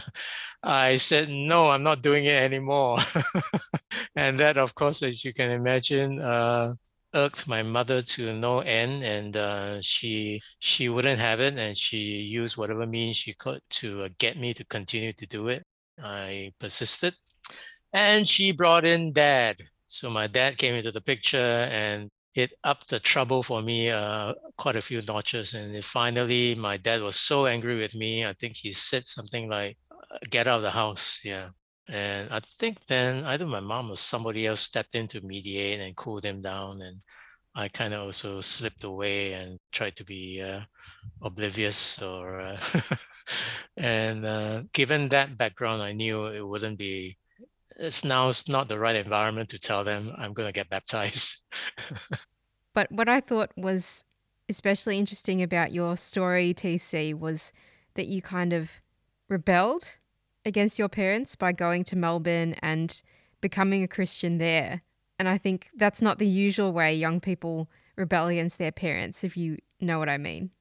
I 0.64 0.98
said, 0.98 1.30
no, 1.30 1.70
I'm 1.70 1.84
not 1.84 2.02
doing 2.02 2.26
it 2.26 2.42
anymore. 2.42 3.00
and 4.16 4.40
that, 4.40 4.58
of 4.58 4.74
course, 4.76 5.04
as 5.04 5.24
you 5.26 5.34
can 5.34 5.52
imagine, 5.52 6.20
uh, 6.22 6.74
irked 7.14 7.48
my 7.48 7.64
mother 7.64 8.02
to 8.02 8.34
no 8.34 8.60
end, 8.60 9.04
and 9.04 9.36
uh, 9.38 9.82
she 9.82 10.42
she 10.60 10.90
wouldn't 10.90 11.20
have 11.20 11.40
it, 11.42 11.58
and 11.58 11.78
she 11.78 11.98
used 12.40 12.58
whatever 12.58 12.86
means 12.88 13.18
she 13.18 13.34
could 13.34 13.62
to 13.70 14.04
uh, 14.04 14.10
get 14.20 14.38
me 14.38 14.54
to 14.54 14.66
continue 14.66 15.14
to 15.14 15.26
do 15.28 15.48
it. 15.50 15.64
I 16.02 16.54
persisted, 16.60 17.16
and 17.94 18.28
she 18.30 18.52
brought 18.52 18.86
in 18.86 19.14
dad. 19.14 19.58
So 19.88 20.10
my 20.10 20.28
dad 20.28 20.58
came 20.58 20.76
into 20.76 20.92
the 20.92 21.02
picture, 21.02 21.68
and 21.72 22.10
it 22.38 22.54
upped 22.64 22.90
the 22.90 23.00
trouble 23.00 23.42
for 23.42 23.62
me 23.64 23.90
uh, 23.90 24.34
quite 24.58 24.76
a 24.76 24.82
few 24.82 25.02
notches. 25.08 25.54
And 25.56 25.84
finally, 25.84 26.56
my 26.56 26.78
dad 26.78 27.02
was 27.02 27.16
so 27.20 27.48
angry 27.48 27.78
with 27.80 27.96
me. 27.96 28.26
I 28.26 28.34
think 28.34 28.56
he 28.56 28.72
said 28.72 29.06
something 29.06 29.50
like, 29.50 29.78
"Get 30.30 30.48
out 30.48 30.58
of 30.58 30.62
the 30.64 30.72
house." 30.72 31.22
Yeah. 31.24 31.50
And 31.90 32.30
I 32.32 32.40
think 32.42 32.86
then 32.88 33.26
either 33.26 33.46
my 33.48 33.62
mom 33.62 33.92
or 33.92 33.96
somebody 33.98 34.46
else 34.46 34.62
stepped 34.62 34.96
in 34.96 35.08
to 35.10 35.22
mediate 35.22 35.80
and 35.80 35.96
cool 35.98 36.20
them 36.22 36.42
down. 36.42 36.82
And 36.82 37.02
I 37.56 37.70
kind 37.70 37.94
of 37.94 38.04
also 38.04 38.42
slipped 38.42 38.84
away 38.84 39.34
and 39.34 39.60
tried 39.72 39.96
to 39.98 40.06
be 40.06 40.42
uh, 40.42 40.62
oblivious 41.24 42.00
or 42.02 42.42
uh, 42.42 42.62
and 43.78 44.26
uh, 44.26 44.64
given 44.74 45.10
that 45.10 45.38
background, 45.38 45.82
I 45.82 45.94
knew 45.94 46.28
it 46.28 46.48
wouldn't 46.48 46.78
be 46.78 47.18
it's 47.78 48.04
now 48.04 48.30
it's 48.30 48.50
not 48.50 48.68
the 48.68 48.80
right 48.80 48.96
environment 48.96 49.50
to 49.50 49.60
tell 49.60 49.84
them 49.84 50.12
I'm 50.18 50.34
going 50.34 50.48
to 50.48 50.54
get 50.54 50.70
baptized. 50.70 51.44
but 52.74 52.92
what 52.92 53.08
I 53.08 53.20
thought 53.20 53.52
was 53.56 54.04
especially 54.50 54.98
interesting 54.98 55.42
about 55.42 55.74
your 55.74 55.98
story, 55.98 56.54
TC, 56.54 57.14
was 57.14 57.52
that 57.96 58.08
you 58.08 58.22
kind 58.22 58.54
of 58.54 58.72
rebelled 59.30 59.98
against 60.46 60.80
your 60.80 60.90
parents 60.90 61.36
by 61.36 61.52
going 61.52 61.84
to 61.84 61.96
Melbourne 61.96 62.56
and 62.62 63.02
becoming 63.42 63.84
a 63.84 63.88
Christian 63.88 64.38
there. 64.38 64.82
And 65.20 65.28
I 65.28 65.38
think 65.38 65.70
that's 65.76 66.02
not 66.02 66.20
the 66.20 66.28
usual 66.28 66.72
way 66.72 66.96
young 66.96 67.20
people 67.20 67.70
rebel 67.96 68.28
against 68.28 68.58
their 68.58 68.72
parents, 68.72 69.24
if 69.24 69.36
you 69.36 69.58
know 69.82 70.00
what 70.00 70.10
I 70.10 70.18
mean. 70.18 70.52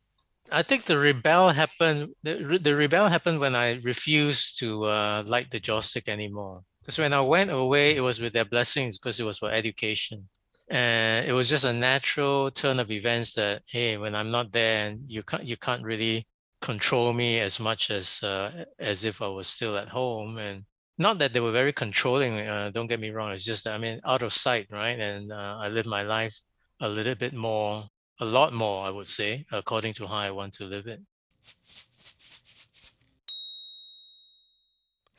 I 0.50 0.62
think 0.62 0.84
the 0.84 0.98
rebel 0.98 1.50
happened. 1.50 2.14
The, 2.22 2.58
the 2.60 2.74
rebel 2.74 3.08
happened 3.08 3.40
when 3.40 3.54
I 3.54 3.80
refused 3.82 4.58
to 4.60 4.84
uh, 4.84 5.22
light 5.26 5.50
the 5.50 5.60
joss 5.60 5.90
stick 5.90 6.08
anymore. 6.08 6.62
Because 6.86 7.00
when 7.00 7.12
I 7.12 7.20
went 7.20 7.50
away, 7.50 7.96
it 7.96 8.00
was 8.00 8.20
with 8.20 8.32
their 8.32 8.44
blessings 8.44 8.96
because 8.96 9.18
it 9.18 9.24
was 9.24 9.38
for 9.38 9.50
education, 9.50 10.28
and 10.68 11.26
it 11.26 11.32
was 11.32 11.50
just 11.50 11.64
a 11.64 11.72
natural 11.72 12.52
turn 12.52 12.78
of 12.78 12.92
events 12.92 13.32
that 13.34 13.62
hey, 13.66 13.96
when 13.98 14.14
I'm 14.14 14.30
not 14.30 14.52
there, 14.52 14.86
and 14.86 15.00
you 15.08 15.24
can't 15.24 15.44
you 15.44 15.56
can't 15.56 15.82
really 15.82 16.26
control 16.60 17.12
me 17.12 17.40
as 17.40 17.58
much 17.58 17.90
as 17.90 18.22
uh, 18.22 18.64
as 18.78 19.04
if 19.04 19.20
I 19.20 19.26
was 19.26 19.48
still 19.48 19.76
at 19.76 19.88
home. 19.88 20.38
And 20.38 20.64
not 20.96 21.18
that 21.18 21.32
they 21.32 21.40
were 21.40 21.50
very 21.50 21.72
controlling. 21.72 22.38
Uh, 22.40 22.70
don't 22.70 22.86
get 22.86 23.00
me 23.00 23.10
wrong. 23.10 23.32
It's 23.32 23.44
just 23.44 23.64
that 23.64 23.74
I 23.74 23.78
mean, 23.78 24.00
out 24.04 24.22
of 24.22 24.32
sight, 24.32 24.68
right? 24.70 24.98
And 24.98 25.32
uh, 25.32 25.58
I 25.60 25.68
live 25.68 25.86
my 25.86 26.02
life 26.02 26.40
a 26.80 26.88
little 26.88 27.16
bit 27.16 27.34
more 27.34 27.88
a 28.20 28.24
lot 28.24 28.52
more, 28.52 28.86
I 28.86 28.90
would 28.90 29.08
say, 29.08 29.44
according 29.52 29.94
to 29.94 30.06
how 30.06 30.14
I 30.14 30.30
want 30.30 30.54
to 30.54 30.66
live 30.66 30.86
it. 30.86 31.00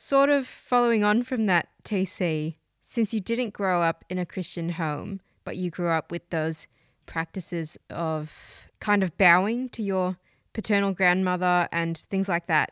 Sort 0.00 0.30
of 0.30 0.46
following 0.46 1.02
on 1.02 1.24
from 1.24 1.46
that, 1.46 1.70
TC, 1.82 2.54
since 2.80 3.12
you 3.12 3.18
didn't 3.18 3.52
grow 3.52 3.82
up 3.82 4.04
in 4.08 4.16
a 4.16 4.24
Christian 4.24 4.70
home, 4.70 5.20
but 5.42 5.56
you 5.56 5.70
grew 5.70 5.88
up 5.88 6.12
with 6.12 6.30
those 6.30 6.68
practices 7.04 7.76
of 7.90 8.32
kind 8.78 9.02
of 9.02 9.18
bowing 9.18 9.68
to 9.70 9.82
your 9.82 10.16
paternal 10.52 10.92
grandmother 10.92 11.68
and 11.72 11.98
things 11.98 12.28
like 12.28 12.46
that, 12.46 12.70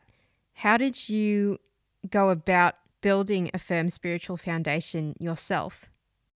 how 0.54 0.76
did 0.76 1.08
you 1.08 1.58
go 2.08 2.30
about 2.30 2.76
building 3.00 3.50
a 3.52 3.58
firm 3.58 3.90
spiritual 3.90 4.36
foundation 4.36 5.16
yourself? 5.18 5.86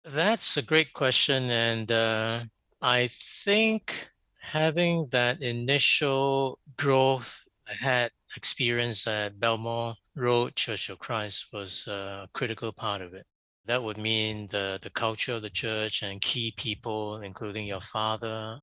That's 0.05 0.57
a 0.57 0.63
great 0.63 0.93
question. 0.93 1.51
And 1.51 1.91
uh, 1.91 2.45
I 2.81 3.09
think 3.11 4.09
having 4.41 5.09
that 5.11 5.43
initial 5.43 6.61
growth 6.77 7.41
I 7.69 7.75
had 7.75 8.13
experience 8.37 9.09
at 9.09 9.41
Belmore 9.41 9.97
Road 10.17 10.57
Church 10.57 10.89
of 10.89 10.99
Christ 10.99 11.49
was 11.53 11.87
a 11.87 12.29
critical 12.33 12.73
part 12.73 13.03
of 13.03 13.13
it. 13.15 13.27
That 13.67 13.83
would 13.83 13.99
mean 13.99 14.47
the, 14.49 14.79
the 14.81 14.91
culture 14.91 15.35
of 15.35 15.43
the 15.43 15.51
church 15.51 16.03
and 16.03 16.21
key 16.21 16.55
people, 16.57 17.19
including 17.21 17.67
your 17.67 17.83
father. 17.83 18.59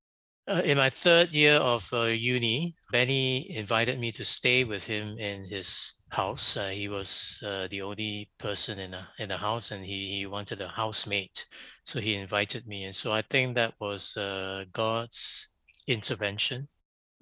Uh, 0.47 0.61
in 0.65 0.77
my 0.77 0.89
third 0.89 1.33
year 1.33 1.55
of 1.55 1.87
uh, 1.93 2.05
uni, 2.05 2.75
Benny 2.91 3.55
invited 3.55 3.99
me 3.99 4.11
to 4.13 4.23
stay 4.23 4.63
with 4.63 4.83
him 4.83 5.17
in 5.19 5.45
his 5.45 5.93
house. 6.09 6.57
Uh, 6.57 6.69
he 6.69 6.87
was 6.87 7.39
uh, 7.45 7.67
the 7.69 7.81
only 7.83 8.31
person 8.39 8.79
in 8.79 8.91
the, 8.91 9.05
in 9.19 9.29
the 9.29 9.37
house 9.37 9.71
and 9.71 9.85
he, 9.85 10.17
he 10.17 10.25
wanted 10.25 10.59
a 10.59 10.67
housemate. 10.67 11.45
So 11.83 11.99
he 11.99 12.15
invited 12.15 12.65
me. 12.65 12.85
And 12.85 12.95
so 12.95 13.13
I 13.13 13.21
think 13.21 13.55
that 13.55 13.75
was 13.79 14.17
uh, 14.17 14.65
God's 14.73 15.49
intervention. 15.87 16.67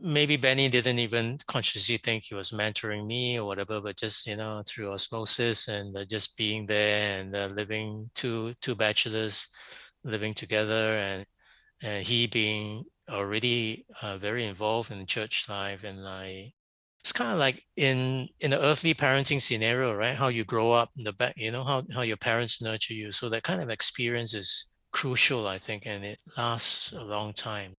Maybe 0.01 0.35
Benny 0.37 0.67
didn't 0.69 0.99
even 0.99 1.37
consciously 1.47 1.97
think 1.97 2.23
he 2.23 2.35
was 2.35 2.51
mentoring 2.51 3.05
me 3.07 3.39
or 3.39 3.45
whatever, 3.45 3.79
but 3.81 3.97
just, 3.97 4.25
you 4.27 4.35
know, 4.35 4.63
through 4.65 4.91
osmosis 4.91 5.67
and 5.67 5.95
uh, 5.95 6.05
just 6.05 6.35
being 6.37 6.65
there 6.65 7.19
and 7.19 7.35
uh, 7.35 7.47
living 7.47 8.09
two, 8.15 8.53
two 8.61 8.75
bachelors 8.75 9.47
living 10.03 10.33
together 10.33 10.97
and, 10.97 11.25
and 11.83 12.05
he 12.05 12.27
being 12.27 12.83
already 13.09 13.85
uh, 14.01 14.17
very 14.17 14.45
involved 14.45 14.91
in 14.91 15.05
church 15.05 15.47
life 15.49 15.83
and 15.83 16.07
I 16.07 16.53
it's 17.01 17.13
kind 17.13 17.31
of 17.31 17.39
like 17.39 17.63
in 17.77 18.27
in 18.39 18.51
the 18.51 18.61
earthly 18.61 18.93
parenting 18.93 19.41
scenario, 19.41 19.93
right? 19.93 20.15
How 20.15 20.27
you 20.27 20.45
grow 20.45 20.71
up 20.71 20.91
in 20.97 21.03
the 21.03 21.13
back, 21.13 21.33
you 21.37 21.51
know, 21.51 21.63
how 21.63 21.83
how 21.93 22.01
your 22.01 22.17
parents 22.17 22.61
nurture 22.61 22.93
you. 22.93 23.11
So 23.11 23.29
that 23.29 23.43
kind 23.43 23.61
of 23.61 23.69
experience 23.71 24.33
is 24.35 24.71
crucial, 24.91 25.47
I 25.47 25.57
think, 25.59 25.85
and 25.87 26.05
it 26.05 26.19
lasts 26.37 26.91
a 26.93 27.03
long 27.03 27.33
time. 27.33 27.75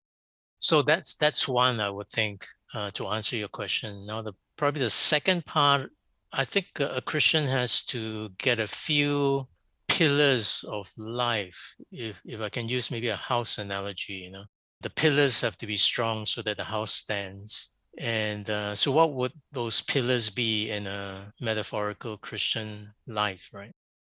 So 0.63 0.81
that's 0.81 1.17
that's 1.17 1.47
one 1.47 1.81
I 1.81 1.89
would 1.89 2.09
think 2.09 2.45
uh, 2.73 2.89
to 2.91 3.07
answer 3.07 3.35
your 3.35 3.49
question. 3.49 4.05
Now, 4.05 4.21
the 4.21 4.33
probably 4.55 4.79
the 4.81 4.89
second 4.89 5.45
part, 5.45 5.91
I 6.31 6.45
think 6.45 6.67
a, 6.79 7.01
Christian 7.01 7.45
has 7.47 7.83
to 7.87 8.29
get 8.37 8.59
a 8.59 8.67
few 8.67 9.47
pillars 9.89 10.63
of 10.69 10.89
life. 10.97 11.75
If 11.91 12.21
if 12.25 12.39
I 12.39 12.47
can 12.47 12.69
use 12.69 12.89
maybe 12.91 13.09
a 13.09 13.17
house 13.17 13.57
analogy, 13.57 14.13
you 14.13 14.31
know, 14.31 14.45
the 14.79 14.89
pillars 14.89 15.41
have 15.41 15.57
to 15.57 15.67
be 15.67 15.77
strong 15.77 16.25
so 16.25 16.41
that 16.43 16.55
the 16.57 16.63
house 16.63 16.93
stands 16.93 17.73
and 17.99 18.49
uh, 18.49 18.73
so, 18.73 18.91
what 18.91 19.13
would 19.13 19.33
those 19.51 19.81
pillars 19.81 20.29
be 20.29 20.71
in 20.71 20.87
a 20.87 21.31
metaphorical 21.39 22.17
Christian 22.17 22.91
life, 23.05 23.49
right? 23.53 23.71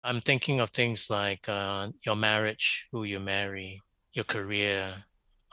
I'm 0.04 0.20
thinking 0.20 0.60
of 0.60 0.70
things 0.70 1.10
like 1.10 1.48
uh, 1.48 1.88
your 2.06 2.16
marriage, 2.16 2.86
who 2.92 3.04
you 3.04 3.18
marry, 3.18 3.80
your 4.12 4.24
career, 4.26 5.04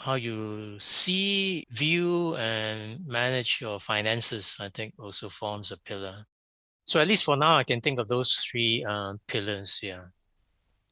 how 0.01 0.15
you 0.15 0.77
see, 0.79 1.65
view, 1.71 2.35
and 2.35 3.05
manage 3.07 3.61
your 3.61 3.79
finances, 3.79 4.57
I 4.59 4.69
think 4.69 4.93
also 4.97 5.29
forms 5.29 5.71
a 5.71 5.77
pillar. 5.77 6.25
So, 6.85 6.99
at 6.99 7.07
least 7.07 7.23
for 7.23 7.37
now, 7.37 7.55
I 7.55 7.63
can 7.63 7.81
think 7.81 7.99
of 7.99 8.07
those 8.07 8.33
three 8.33 8.83
uh, 8.87 9.13
pillars. 9.27 9.79
Yeah. 9.81 10.05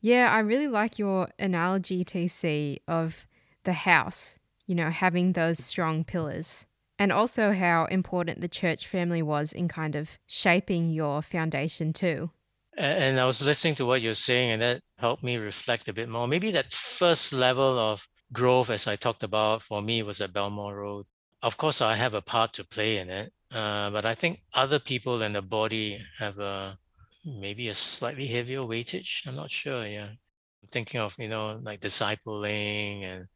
Yeah, 0.02 0.32
I 0.32 0.40
really 0.40 0.68
like 0.68 1.00
your 1.00 1.30
analogy, 1.40 2.06
TC, 2.06 2.80
of 2.88 3.26
the 3.64 3.74
house, 3.74 4.40
you 4.66 4.76
know, 4.76 4.90
having 4.90 5.34
those 5.34 5.60
strong 5.60 6.04
pillars 6.04 6.66
and 7.00 7.12
also 7.14 7.54
how 7.54 7.86
important 7.86 8.42
the 8.42 8.48
church 8.48 8.86
family 8.86 9.22
was 9.22 9.54
in 9.54 9.70
kind 9.70 9.96
of 9.96 10.20
shaping 10.28 10.92
your 10.92 11.22
foundation 11.22 11.94
too. 11.94 12.30
And 12.78 13.20
I 13.20 13.26
was 13.26 13.42
listening 13.42 13.76
to 13.76 13.86
what 13.86 14.02
you're 14.02 14.14
saying, 14.14 14.52
and 14.52 14.62
that 14.62 14.82
helped 14.98 15.24
me 15.24 15.38
reflect 15.38 15.88
a 15.88 15.94
bit 15.94 16.08
more. 16.08 16.28
Maybe 16.28 16.52
that 16.52 16.72
first 16.72 17.34
level 17.34 17.80
of 17.80 18.08
growth, 18.34 18.70
as 18.70 18.88
I 18.88 18.96
talked 18.96 19.24
about, 19.24 19.64
for 19.64 19.82
me 19.82 20.04
was 20.04 20.22
at 20.22 20.34
Belmore 20.34 20.76
Road. 20.76 21.06
Of 21.42 21.58
course, 21.58 21.82
I 21.82 21.96
have 21.96 22.14
a 22.14 22.22
part 22.22 22.54
to 22.54 22.64
play 22.64 22.98
in 22.98 23.10
it, 23.10 23.34
uh, 23.54 23.90
but 23.90 24.06
I 24.06 24.14
think 24.16 24.42
other 24.54 24.80
people 24.80 25.22
in 25.22 25.34
the 25.34 25.42
body 25.42 26.04
have 26.18 26.40
a 26.40 26.78
maybe 27.26 27.68
a 27.70 27.74
slightly 27.74 28.28
heavier 28.28 28.60
weightage. 28.60 29.26
I'm 29.26 29.36
not 29.36 29.52
sure. 29.52 29.86
Yeah, 29.86 30.10
I'm 30.10 30.70
thinking 30.70 31.00
of 31.00 31.16
you 31.18 31.28
know 31.28 31.60
like 31.62 31.80
discipling 31.80 33.04
and 33.04 33.28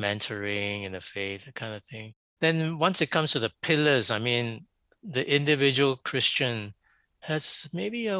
mentoring 0.00 0.84
in 0.84 0.92
the 0.92 1.00
faith, 1.00 1.44
that 1.44 1.54
kind 1.54 1.74
of 1.74 1.84
thing. 1.84 2.14
Then 2.40 2.78
once 2.78 3.00
it 3.02 3.10
comes 3.10 3.32
to 3.32 3.38
the 3.38 3.52
pillars, 3.62 4.10
I 4.10 4.18
mean, 4.18 4.66
the 5.02 5.24
individual 5.32 5.96
Christian 5.96 6.74
has 7.20 7.68
maybe 7.72 8.06
a 8.06 8.18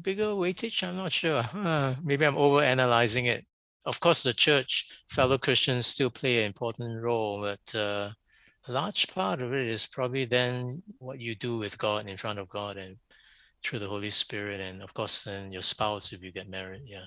bigger 0.00 0.26
weightage. 0.26 0.82
I'm 0.82 0.96
not 0.96 1.12
sure. 1.12 1.44
Uh, 1.52 1.94
maybe 2.02 2.24
I'm 2.24 2.36
over 2.36 2.62
analyzing 2.62 3.26
it. 3.26 3.44
Of 3.86 4.00
course, 4.00 4.22
the 4.22 4.34
church, 4.34 4.88
fellow 5.08 5.38
Christians 5.38 5.86
still 5.86 6.10
play 6.10 6.40
an 6.40 6.46
important 6.46 7.02
role, 7.02 7.40
but 7.40 7.74
uh, 7.78 8.10
a 8.68 8.72
large 8.72 9.08
part 9.14 9.40
of 9.40 9.54
it 9.54 9.66
is 9.66 9.86
probably 9.86 10.24
then 10.24 10.82
what 10.98 11.20
you 11.20 11.34
do 11.34 11.56
with 11.56 11.78
God 11.78 12.08
in 12.08 12.16
front 12.16 12.38
of 12.38 12.48
God 12.48 12.76
and 12.76 12.96
through 13.62 13.78
the 13.78 13.88
Holy 13.88 14.10
Spirit, 14.10 14.60
and 14.60 14.82
of 14.82 14.92
course, 14.94 15.24
then 15.24 15.52
your 15.52 15.62
spouse 15.62 16.12
if 16.12 16.22
you 16.22 16.32
get 16.32 16.48
married. 16.48 16.82
Yeah. 16.86 17.06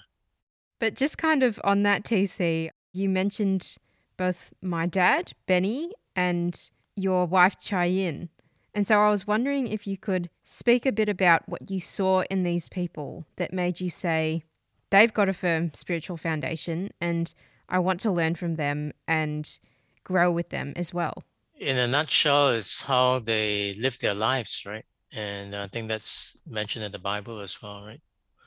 But 0.79 0.95
just 0.95 1.17
kind 1.17 1.43
of 1.43 1.59
on 1.63 1.83
that, 1.83 2.03
TC, 2.03 2.69
you 2.93 3.09
mentioned 3.09 3.77
both 4.17 4.53
my 4.61 4.85
dad, 4.85 5.33
Benny, 5.47 5.91
and 6.15 6.69
your 6.95 7.25
wife 7.25 7.57
Chayin. 7.59 8.29
And 8.73 8.85
so 8.85 8.99
I 8.99 9.09
was 9.09 9.25
wondering 9.25 9.67
if 9.67 9.87
you 9.87 9.97
could 9.97 10.29
speak 10.43 10.85
a 10.85 10.91
bit 10.91 11.09
about 11.09 11.47
what 11.47 11.69
you 11.69 11.79
saw 11.79 12.23
in 12.29 12.43
these 12.43 12.69
people 12.69 13.25
that 13.37 13.53
made 13.53 13.81
you 13.81 13.89
say, 13.89 14.43
they've 14.89 15.13
got 15.13 15.29
a 15.29 15.33
firm 15.33 15.73
spiritual 15.73 16.17
foundation 16.17 16.91
and 16.99 17.33
I 17.67 17.79
want 17.79 17.99
to 18.01 18.11
learn 18.11 18.35
from 18.35 18.55
them 18.55 18.93
and 19.07 19.59
grow 20.03 20.31
with 20.31 20.49
them 20.49 20.73
as 20.75 20.93
well. 20.93 21.23
In 21.59 21.77
a 21.77 21.87
nutshell, 21.87 22.49
it's 22.49 22.81
how 22.81 23.19
they 23.19 23.75
live 23.75 23.99
their 23.99 24.15
lives, 24.15 24.63
right? 24.65 24.85
And 25.13 25.55
I 25.55 25.67
think 25.67 25.87
that's 25.87 26.37
mentioned 26.47 26.85
in 26.85 26.91
the 26.91 26.99
Bible 26.99 27.41
as 27.41 27.61
well, 27.61 27.83
right? 27.83 28.01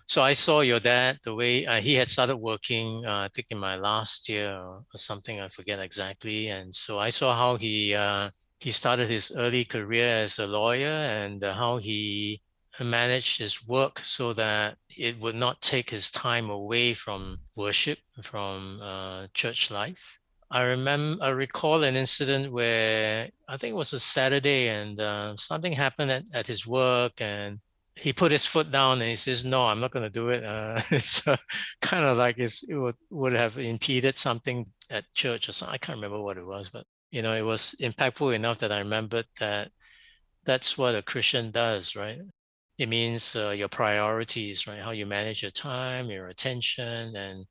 So 0.07 0.23
I 0.23 0.33
saw 0.33 0.61
your 0.61 0.81
dad 0.81 1.19
the 1.23 1.35
way 1.35 1.65
uh, 1.65 1.81
he 1.81 1.95
had 1.95 2.09
started 2.09 2.37
working, 2.37 3.05
uh, 3.07 3.21
I 3.21 3.29
think 3.35 3.47
in 3.51 3.59
my 3.59 3.77
last 3.77 4.29
year 4.29 4.53
or 4.57 4.85
something, 4.97 5.41
I 5.41 5.49
forget 5.49 5.79
exactly. 5.79 6.49
And 6.49 6.75
so 6.75 6.99
I 6.99 7.11
saw 7.11 7.35
how 7.35 7.57
he 7.57 7.95
uh, 7.95 8.31
he 8.61 8.71
started 8.71 9.09
his 9.09 9.33
early 9.37 9.65
career 9.65 10.25
as 10.25 10.39
a 10.39 10.47
lawyer 10.47 10.87
and 10.87 11.43
how 11.43 11.79
he 11.79 12.41
managed 12.81 13.38
his 13.38 13.67
work 13.67 13.99
so 14.00 14.33
that 14.33 14.76
it 14.97 15.21
would 15.21 15.35
not 15.35 15.61
take 15.61 15.91
his 15.91 16.11
time 16.11 16.50
away 16.50 16.95
from 16.95 17.38
worship, 17.55 17.99
from 18.23 18.81
uh, 18.83 19.26
church 19.35 19.71
life. 19.71 20.19
I 20.50 20.62
remember, 20.62 21.25
I 21.25 21.31
recall 21.31 21.83
an 21.83 21.97
incident 21.97 22.52
where 22.52 23.31
I 23.49 23.57
think 23.57 23.73
it 23.73 23.76
was 23.76 23.93
a 23.93 24.00
Saturday 24.00 24.69
and 24.69 25.00
uh, 25.00 25.37
something 25.37 25.73
happened 25.73 26.11
at, 26.11 26.25
at 26.35 26.47
his 26.47 26.67
work 26.67 27.21
and 27.21 27.59
he 27.97 28.12
put 28.12 28.33
his 28.33 28.47
foot 28.47 28.71
down 28.71 29.00
and 29.00 29.09
he 29.09 29.17
says, 29.17 29.45
"No, 29.45 29.67
I'm 29.67 29.81
not 29.81 29.91
going 29.91 30.05
to 30.05 30.11
do 30.11 30.29
it." 30.29 30.45
Uh, 30.45 30.81
it's 30.91 31.26
uh, 31.29 31.37
kind 31.81 32.05
of 32.05 32.17
like 32.17 32.38
it 32.38 32.52
would 32.69 32.97
would 33.11 33.33
have 33.35 33.59
impeded 33.59 34.17
something 34.17 34.67
at 34.91 35.05
church 35.14 35.49
or 35.49 35.52
something. 35.52 35.75
I 35.75 35.79
can't 35.79 35.97
remember 35.97 36.21
what 36.21 36.38
it 36.38 36.47
was, 36.47 36.69
but 36.69 36.87
you 37.11 37.23
know, 37.23 37.35
it 37.35 37.43
was 37.43 37.75
impactful 37.81 38.35
enough 38.35 38.59
that 38.59 38.73
I 38.73 38.79
remembered 38.79 39.26
that 39.41 39.71
that's 40.45 40.79
what 40.79 40.95
a 40.95 41.02
Christian 41.02 41.50
does, 41.50 41.95
right? 41.97 42.19
It 42.83 42.89
means 42.89 43.37
uh, 43.37 43.51
your 43.51 43.69
priorities, 43.69 44.67
right? 44.67 44.81
How 44.81 44.91
you 44.91 45.07
manage 45.07 45.43
your 45.43 45.53
time, 45.53 46.11
your 46.11 46.27
attention, 46.29 47.15
and 47.15 47.47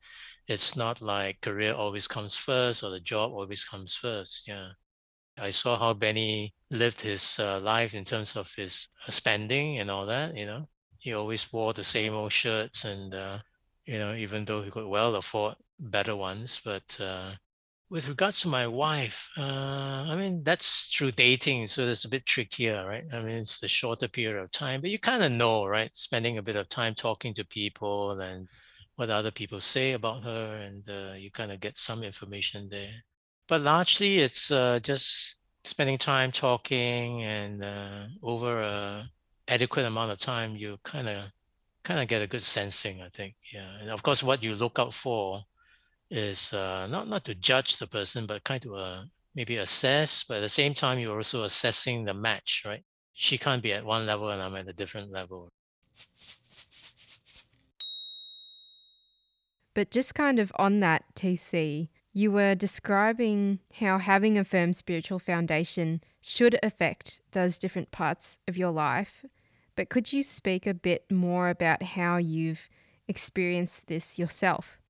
it's 0.48 0.76
not 0.76 1.02
like 1.02 1.40
career 1.42 1.74
always 1.74 2.06
comes 2.08 2.36
first 2.36 2.84
or 2.84 2.90
the 2.90 3.00
job 3.00 3.32
always 3.32 3.64
comes 3.64 3.96
first. 3.96 4.46
Yeah. 4.46 4.72
I 5.38 5.52
saw 5.52 5.78
how 5.80 5.94
Benny 5.94 6.54
lived 6.70 7.02
his 7.02 7.40
uh, 7.40 7.62
life 7.62 7.94
in 7.94 8.06
terms 8.06 8.36
of 8.36 8.54
his 8.56 8.90
uh, 9.08 9.12
spending 9.12 9.80
and 9.80 9.90
all 9.90 10.06
that. 10.08 10.36
You 10.36 10.46
know, 10.48 10.70
he 11.00 11.14
always 11.14 11.54
wore 11.54 11.74
the 11.74 11.86
same 11.86 12.14
old 12.14 12.34
shirts, 12.34 12.86
and 12.86 13.16
uh, 13.16 13.40
you 13.86 14.00
know, 14.00 14.14
even 14.16 14.46
though 14.46 14.64
he 14.64 14.72
could 14.72 14.88
well 14.88 15.16
afford 15.16 15.56
better 15.80 16.16
ones, 16.16 16.60
but 16.66 17.00
uh, 17.00 17.36
with 17.92 18.08
regards 18.08 18.40
to 18.40 18.48
my 18.48 18.66
wife, 18.66 19.30
uh, 19.38 19.42
I 20.08 20.16
mean, 20.16 20.44
that's 20.44 20.86
through 20.86 21.12
dating, 21.12 21.68
so 21.68 21.86
it's 21.86 22.06
a 22.06 22.10
bit 22.10 22.26
trickier, 22.26 22.88
right? 22.88 23.04
I 23.12 23.20
mean, 23.22 23.40
it's 23.40 23.62
a 23.64 23.68
shorter 23.68 24.08
period 24.08 24.42
of 24.42 24.50
time, 24.50 24.80
but 24.80 24.90
you 24.90 24.98
kind 24.98 25.22
of 25.22 25.32
know, 25.34 25.66
right? 25.66 25.92
Spending 25.94 26.38
a 26.38 26.42
bit 26.42 26.56
of 26.56 26.70
time 26.70 26.96
talking 26.96 27.34
to 27.34 27.46
people 27.46 28.18
and 28.22 28.48
what 28.96 29.10
other 29.10 29.30
people 29.30 29.60
say 29.60 29.92
about 29.92 30.24
her, 30.24 30.56
and 30.56 30.90
uh, 30.90 31.16
you 31.18 31.32
kind 31.32 31.52
of 31.52 31.60
get 31.60 31.76
some 31.76 32.02
information 32.02 32.70
there. 32.72 32.94
But 33.50 33.60
largely, 33.60 34.20
it's 34.20 34.52
uh, 34.52 34.80
just 34.82 35.42
spending 35.66 35.98
time 35.98 36.32
talking, 36.32 37.24
and 37.24 37.62
uh, 37.62 38.06
over 38.24 38.62
a 38.62 39.10
adequate 39.50 39.86
amount 39.86 40.12
of 40.14 40.20
time, 40.20 40.56
you 40.56 40.78
kind 40.84 41.10
of 41.10 41.26
kind 41.84 42.00
of 42.00 42.08
get 42.08 42.22
a 42.22 42.28
good 42.28 42.42
sensing, 42.42 43.02
I 43.02 43.10
think. 43.10 43.36
Yeah, 43.54 43.68
and 43.82 43.90
of 43.90 44.02
course, 44.02 44.24
what 44.24 44.42
you 44.42 44.56
look 44.56 44.80
out 44.80 44.94
for 44.94 45.44
is 46.12 46.54
uh, 46.54 46.88
not 46.88 47.08
not 47.08 47.26
to 47.26 47.36
judge 47.36 47.78
the 47.78 47.88
person, 47.88 48.26
but 48.26 48.44
kind 48.44 48.66
of 48.66 48.74
uh, 48.74 49.04
maybe 49.34 49.58
assess. 49.58 50.24
But 50.24 50.38
at 50.38 50.42
the 50.42 50.50
same 50.50 50.74
time, 50.74 51.00
you're 51.00 51.16
also 51.16 51.44
assessing 51.44 52.04
the 52.04 52.14
match, 52.14 52.64
right? 52.66 52.84
She 53.14 53.38
can't 53.38 53.64
be 53.64 53.74
at 53.74 53.86
one 53.86 54.06
level 54.06 54.30
and 54.30 54.42
I'm 54.42 54.56
at 54.56 54.68
a 54.68 54.74
different 54.74 55.12
level. 55.12 55.50
But 59.74 59.90
just 59.90 60.16
kind 60.16 60.38
of 60.38 60.52
on 60.56 60.82
that 60.82 61.06
TC, 61.16 61.90
you 62.12 62.32
were 62.32 62.56
describing 62.56 63.60
how 63.80 64.00
having 64.00 64.38
a 64.38 64.44
firm 64.44 64.74
spiritual 64.74 65.20
foundation 65.20 66.02
should 66.22 66.60
affect 66.62 67.22
those 67.32 67.58
different 67.58 67.92
parts 67.92 68.38
of 68.48 68.58
your 68.58 68.72
life. 68.72 69.24
But 69.76 69.90
could 69.90 70.12
you 70.12 70.24
speak 70.24 70.68
a 70.68 70.74
bit 70.74 71.10
more 71.10 71.50
about 71.50 71.84
how 71.84 72.18
you've 72.18 72.68
experienced 73.08 73.88
this 73.88 74.20
yourself? 74.20 74.81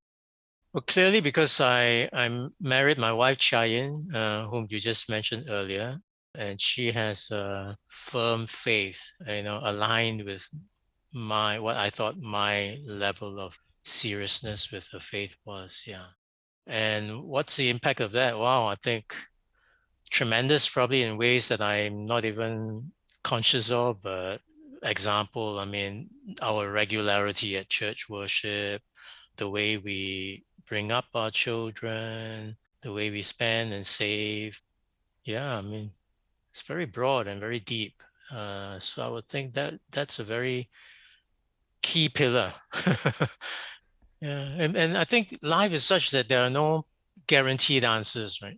Well, 0.74 0.82
clearly, 0.88 1.22
because 1.22 1.60
I 1.62 2.10
I'm 2.14 2.54
married, 2.60 2.98
my 2.98 3.12
wife 3.14 3.38
Chayin, 3.38 4.14
uh, 4.14 4.48
whom 4.48 4.68
you 4.70 4.80
just 4.80 5.10
mentioned 5.10 5.50
earlier, 5.50 6.00
and 6.36 6.60
she 6.62 6.92
has 6.92 7.30
a 7.32 7.78
firm 7.90 8.48
faith, 8.48 9.02
you 9.28 9.44
know, 9.44 9.60
aligned 9.64 10.24
with 10.26 10.48
my 11.14 11.60
what 11.60 11.78
I 11.78 11.90
thought 11.90 12.18
my 12.18 12.78
level 12.86 13.40
of 13.40 13.58
seriousness 13.84 14.72
with 14.72 14.90
the 14.92 15.00
faith 15.00 15.36
was. 15.46 15.84
Yeah, 15.88 16.08
and 16.68 17.24
what's 17.24 17.58
the 17.58 17.70
impact 17.70 18.02
of 18.02 18.14
that? 18.14 18.38
Wow, 18.38 18.68
I 18.68 18.76
think 18.76 19.16
tremendous, 20.10 20.70
probably 20.70 21.04
in 21.04 21.18
ways 21.18 21.48
that 21.48 21.62
I'm 21.62 22.06
not 22.06 22.26
even 22.26 22.92
conscious 23.24 23.72
of. 23.72 24.02
But 24.02 24.42
example, 24.84 25.60
I 25.60 25.66
mean, 25.66 26.10
our 26.42 26.72
regularity 26.72 27.58
at 27.58 27.70
church 27.70 28.10
worship, 28.10 28.82
the 29.38 29.50
way 29.50 29.78
we 29.78 30.46
bring 30.72 30.90
up 30.90 31.08
our 31.14 31.30
children, 31.30 32.56
the 32.82 32.94
way 32.94 33.12
we 33.12 33.22
spend 33.22 33.74
and 33.74 33.86
save. 33.86 34.58
Yeah, 35.26 35.58
I 35.58 35.62
mean, 35.62 35.92
it's 36.50 36.62
very 36.62 36.86
broad 36.86 37.28
and 37.28 37.42
very 37.42 37.60
deep. 37.60 38.02
Uh, 38.34 38.80
so 38.80 39.04
I 39.04 39.10
would 39.10 39.26
think 39.26 39.54
that 39.56 39.74
that's 39.92 40.20
a 40.20 40.24
very 40.24 40.70
key 41.82 42.08
pillar. 42.08 42.54
yeah, 44.22 44.48
and, 44.64 44.78
and 44.78 44.98
I 44.98 45.04
think 45.04 45.38
life 45.42 45.74
is 45.74 45.84
such 45.84 46.10
that 46.12 46.30
there 46.30 46.46
are 46.46 46.50
no 46.50 46.86
guaranteed 47.28 47.84
answers, 47.84 48.42
right? 48.42 48.58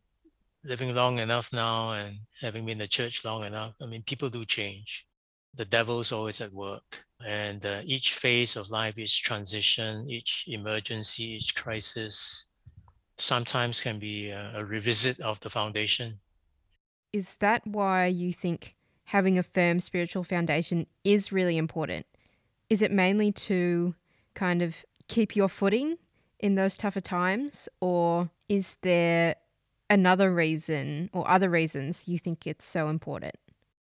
Living 0.63 0.93
long 0.93 1.17
enough 1.17 1.51
now 1.51 1.93
and 1.93 2.19
having 2.41 2.63
been 2.63 2.73
in 2.73 2.77
the 2.77 2.87
church 2.87 3.25
long 3.25 3.43
enough, 3.43 3.73
I 3.81 3.87
mean, 3.87 4.03
people 4.03 4.29
do 4.29 4.45
change. 4.45 5.07
The 5.55 5.65
devil's 5.65 6.11
always 6.11 6.41
at 6.41 6.51
work 6.51 7.05
and 7.25 7.65
uh, 7.65 7.81
each 7.85 8.13
phase 8.13 8.55
of 8.55 8.69
life, 8.69 8.97
each 8.97 9.23
transition, 9.23 10.09
each 10.09 10.45
emergency, 10.47 11.23
each 11.23 11.55
crisis, 11.55 12.45
sometimes 13.17 13.81
can 13.81 13.99
be 13.99 14.29
a, 14.29 14.51
a 14.55 14.65
revisit 14.65 15.19
of 15.19 15.39
the 15.39 15.49
foundation. 15.49 16.19
Is 17.11 17.35
that 17.35 17.65
why 17.65 18.07
you 18.07 18.33
think 18.33 18.75
having 19.05 19.37
a 19.37 19.43
firm 19.43 19.79
spiritual 19.79 20.23
foundation 20.23 20.87
is 21.03 21.31
really 21.31 21.57
important? 21.57 22.05
Is 22.69 22.81
it 22.81 22.91
mainly 22.91 23.31
to 23.31 23.95
kind 24.33 24.61
of 24.61 24.83
keep 25.07 25.35
your 25.35 25.47
footing 25.47 25.97
in 26.39 26.55
those 26.55 26.75
tougher 26.75 27.01
times, 27.01 27.69
or 27.79 28.31
is 28.49 28.77
there 28.81 29.35
another 29.89 30.33
reason 30.33 31.09
or 31.13 31.29
other 31.29 31.49
reasons 31.49 32.07
you 32.07 32.17
think 32.17 32.47
it's 32.47 32.65
so 32.65 32.89
important? 32.89 33.35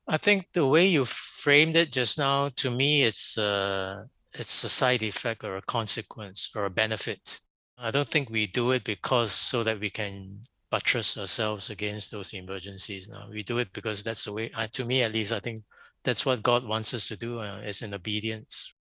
I 0.07 0.19
think 0.19 0.53
the 0.53 0.67
way 0.67 0.87
you 0.87 1.05
framed 1.05 1.77
it 1.77 1.93
just 1.93 2.19
now, 2.19 2.51
to 2.57 2.71
me, 2.71 3.05
it's 3.05 3.39
a, 3.39 4.07
it's 4.33 4.65
a 4.65 4.69
side 4.69 5.03
effect 5.03 5.45
or 5.45 5.57
a 5.57 5.63
consequence 5.63 6.51
or 6.55 6.65
a 6.67 6.71
benefit. 6.71 7.41
I 7.79 7.91
don't 7.91 8.09
think 8.09 8.29
we 8.29 8.47
do 8.47 8.73
it 8.73 8.85
because 8.85 9.33
so 9.33 9.63
that 9.63 9.81
we 9.81 9.91
can 9.91 10.47
buttress 10.71 11.17
ourselves 11.17 11.71
against 11.71 12.11
those 12.11 12.35
emergencies. 12.35 13.09
Now 13.09 13.29
we 13.31 13.43
do 13.43 13.59
it 13.59 13.73
because 13.73 14.03
that's 14.03 14.25
the 14.25 14.33
way. 14.33 14.51
Uh, 14.55 14.67
to 14.73 14.85
me, 14.85 15.03
at 15.03 15.13
least, 15.13 15.33
I 15.33 15.41
think 15.41 15.63
that's 16.03 16.27
what 16.27 16.43
God 16.43 16.65
wants 16.65 16.93
us 16.95 17.09
to 17.09 17.17
do. 17.17 17.41
Uh, 17.41 17.61
is 17.65 17.83
in 17.83 17.95
obedience. 17.95 18.75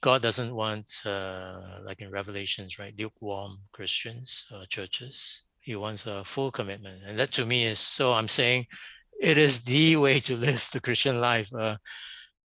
God 0.00 0.22
doesn't 0.22 0.54
want, 0.54 0.90
uh, 1.04 1.80
like 1.84 2.00
in 2.00 2.10
Revelations, 2.10 2.78
right, 2.78 2.94
lukewarm 2.96 3.58
Christians, 3.72 4.44
uh, 4.54 4.64
churches. 4.68 5.42
He 5.60 5.74
wants 5.74 6.06
a 6.06 6.24
full 6.24 6.52
commitment, 6.52 7.02
and 7.04 7.18
that 7.18 7.32
to 7.32 7.44
me 7.44 7.64
is 7.64 7.80
so. 7.80 8.12
I'm 8.12 8.28
saying 8.28 8.66
it 9.18 9.38
is 9.38 9.62
the 9.62 9.96
way 9.96 10.20
to 10.20 10.36
live 10.36 10.68
the 10.72 10.80
Christian 10.80 11.20
life. 11.20 11.52
Uh, 11.54 11.76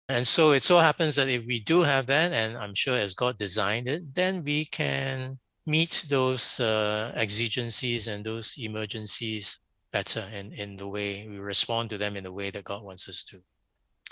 and 0.10 0.28
so 0.28 0.52
it 0.52 0.64
so 0.64 0.80
happens 0.80 1.16
that 1.16 1.30
if 1.30 1.46
we 1.46 1.62
do 1.62 1.82
have 1.82 2.06
that, 2.08 2.34
and 2.34 2.58
I'm 2.58 2.76
sure 2.76 2.98
as 2.98 3.14
God 3.14 3.38
designed 3.38 3.88
it, 3.88 4.14
then 4.14 4.44
we 4.44 4.66
can 4.66 5.40
meet 5.66 6.06
those 6.10 6.60
uh, 6.60 7.12
exigencies 7.16 8.08
and 8.08 8.26
those 8.26 8.56
emergencies 8.58 9.60
better 9.92 10.28
in, 10.34 10.54
in 10.54 10.76
the 10.76 10.88
way 10.88 11.28
we 11.30 11.38
respond 11.38 11.90
to 11.90 11.98
them 11.98 12.16
in 12.16 12.24
the 12.24 12.32
way 12.32 12.50
that 12.50 12.64
God 12.64 12.84
wants 12.84 13.08
us 13.10 13.24
to. 13.26 13.42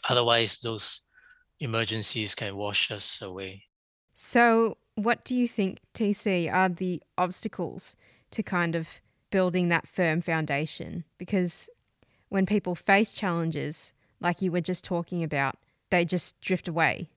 Otherwise, 0.10 0.60
those 0.60 1.10
emergencies 1.60 2.36
can 2.36 2.56
wash 2.56 2.92
us 2.92 3.22
away. 3.22 3.64
So, 4.14 4.78
what 4.96 5.24
do 5.24 5.36
you 5.36 5.48
think, 5.48 5.80
TC, 5.94 6.52
are 6.52 6.70
the 6.70 7.02
obstacles 7.18 7.96
to 8.32 8.44
kind 8.44 8.76
of 8.76 8.88
building 9.32 9.70
that 9.70 9.88
firm 9.88 10.22
foundation? 10.22 11.06
Because 11.18 11.70
when 12.30 12.46
people 12.46 12.76
face 12.76 13.14
challenges, 13.14 13.94
like 14.20 14.42
you 14.42 14.52
were 14.52 14.62
just 14.62 14.84
talking 14.84 15.24
about, 15.24 15.58
they 15.90 16.06
just 16.06 16.40
drift 16.42 16.68
away. 16.68 17.10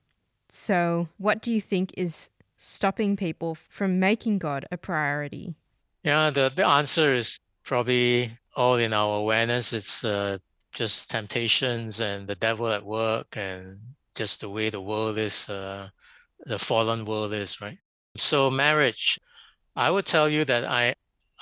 So, 0.48 1.09
what 1.18 1.40
do 1.40 1.53
you 1.53 1.61
think 1.61 1.92
is 1.96 2.31
stopping 2.57 3.16
people 3.16 3.55
from 3.55 3.98
making 3.98 4.38
God 4.38 4.66
a 4.70 4.77
priority? 4.77 5.55
Yeah, 6.03 6.31
the, 6.31 6.53
the 6.55 6.66
answer 6.66 7.14
is 7.14 7.38
probably 7.64 8.38
all 8.57 8.77
in 8.77 8.92
our 8.92 9.18
awareness. 9.18 9.72
It's 9.72 10.05
uh, 10.05 10.38
just 10.72 11.11
temptations 11.11 12.01
and 12.01 12.27
the 12.27 12.35
devil 12.35 12.68
at 12.68 12.85
work 12.85 13.37
and 13.37 13.79
just 14.14 14.40
the 14.40 14.51
way 14.51 14.68
the 14.68 14.81
world 14.81 15.18
is, 15.18 15.48
uh, 15.48 15.88
the 16.40 16.59
fallen 16.59 17.05
world 17.05 17.33
is, 17.33 17.61
right? 17.61 17.79
So, 18.16 18.51
marriage, 18.51 19.18
I 19.75 19.90
would 19.90 20.05
tell 20.05 20.29
you 20.29 20.44
that 20.44 20.64
I 20.64 20.94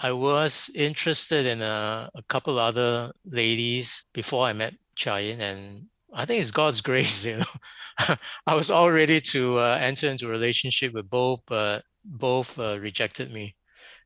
I 0.03 0.13
was 0.13 0.71
interested 0.75 1.45
in 1.45 1.61
a, 1.61 2.11
a 2.15 2.23
couple 2.23 2.59
other 2.59 3.13
ladies 3.27 4.05
before 4.15 4.47
I 4.47 4.55
met 4.55 4.75
Chayin, 4.97 5.41
and 5.41 5.89
I 6.15 6.25
think 6.25 6.41
it's 6.41 6.51
God's 6.51 6.81
grace, 6.89 7.27
you 7.27 7.37
know. 7.37 8.17
I 8.47 8.55
was 8.55 8.71
all 8.71 8.91
ready 8.91 9.21
to 9.33 9.59
uh, 9.59 9.79
enter 9.79 10.09
into 10.09 10.27
a 10.27 10.31
relationship 10.31 10.95
with 10.95 11.11
both, 11.11 11.41
but 11.47 11.85
both 12.03 12.59
uh, 12.59 12.79
rejected 12.81 13.31
me. 13.31 13.57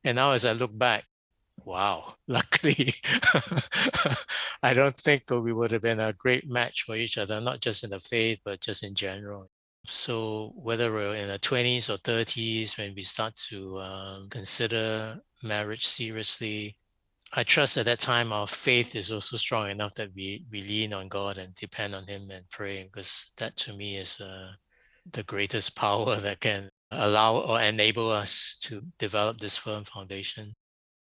And 0.03 0.17
now, 0.17 0.33
as 0.33 0.45
I 0.45 0.53
look 0.53 0.77
back, 0.77 1.05
wow, 1.65 2.17
luckily, 2.27 2.95
I 4.65 4.75
don't 4.75 4.97
think 4.97 5.31
we 5.31 5.53
would 5.53 5.71
have 5.71 5.83
been 5.83 6.01
a 6.01 6.13
great 6.13 6.49
match 6.49 6.83
for 6.83 6.97
each 6.97 7.19
other, 7.19 7.41
not 7.41 7.61
just 7.61 7.85
in 7.85 7.91
the 7.91 8.01
faith, 8.01 8.41
but 8.45 8.61
just 8.61 8.83
in 8.83 8.97
general. 8.97 9.49
So 9.87 10.53
whether 10.57 10.93
we're 10.93 11.15
in 11.15 11.29
the 11.29 11.39
20s 11.39 11.91
or 11.91 11.99
30s, 11.99 12.79
when 12.79 12.95
we 12.95 13.03
start 13.03 13.35
to 13.51 13.79
um, 13.81 14.29
consider 14.31 15.19
marriage 15.43 15.87
seriously, 15.87 16.79
I 17.35 17.43
trust 17.43 17.77
at 17.77 17.87
that 17.87 18.01
time 18.01 18.33
our 18.33 18.47
faith 18.47 18.97
is 18.97 19.13
also 19.13 19.37
strong 19.37 19.71
enough 19.71 19.95
that 19.95 20.15
we, 20.15 20.45
we 20.51 20.63
lean 20.63 20.95
on 20.95 21.09
God 21.09 21.37
and 21.37 21.55
depend 21.55 21.95
on 21.95 22.07
Him 22.07 22.31
and 22.31 22.49
pray, 22.51 22.85
because 22.85 23.33
that 23.39 23.57
to 23.59 23.75
me 23.75 23.97
is 23.97 24.21
uh, 24.21 24.53
the 25.13 25.23
greatest 25.25 25.77
power 25.77 26.17
that 26.17 26.41
can 26.41 26.71
allow 26.91 27.39
or 27.39 27.61
enable 27.61 28.11
us 28.11 28.57
to 28.63 28.83
develop 28.99 29.39
this 29.39 29.57
firm 29.57 29.85
foundation. 29.85 30.55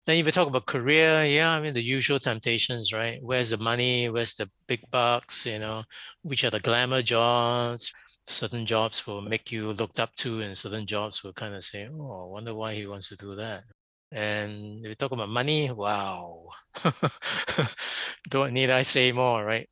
Then 0.06 0.18
if 0.18 0.26
you 0.26 0.32
talk 0.32 0.48
about 0.48 0.66
career, 0.66 1.24
yeah, 1.24 1.50
I 1.50 1.60
mean 1.60 1.74
the 1.74 1.82
usual 1.82 2.18
temptations, 2.18 2.92
right? 2.92 3.18
Where's 3.22 3.50
the 3.50 3.58
money? 3.58 4.08
Where's 4.08 4.34
the 4.34 4.50
big 4.66 4.80
bucks? 4.90 5.46
You 5.46 5.58
know, 5.58 5.84
which 6.22 6.44
are 6.44 6.50
the 6.50 6.58
glamour 6.60 7.02
jobs? 7.02 7.92
Certain 8.26 8.66
jobs 8.66 9.06
will 9.06 9.20
make 9.20 9.50
you 9.52 9.72
looked 9.72 10.00
up 10.00 10.14
to 10.16 10.40
and 10.40 10.56
certain 10.56 10.86
jobs 10.86 11.22
will 11.22 11.32
kind 11.32 11.54
of 11.54 11.64
say, 11.64 11.88
oh, 11.92 12.26
I 12.28 12.32
wonder 12.32 12.54
why 12.54 12.74
he 12.74 12.86
wants 12.86 13.08
to 13.08 13.16
do 13.16 13.34
that. 13.36 13.64
And 14.12 14.84
if 14.84 14.90
you 14.90 14.94
talk 14.94 15.12
about 15.12 15.28
money, 15.28 15.70
wow. 15.70 16.48
Don't 18.28 18.52
need 18.52 18.70
I 18.70 18.82
say 18.82 19.10
more, 19.12 19.44
right? 19.44 19.68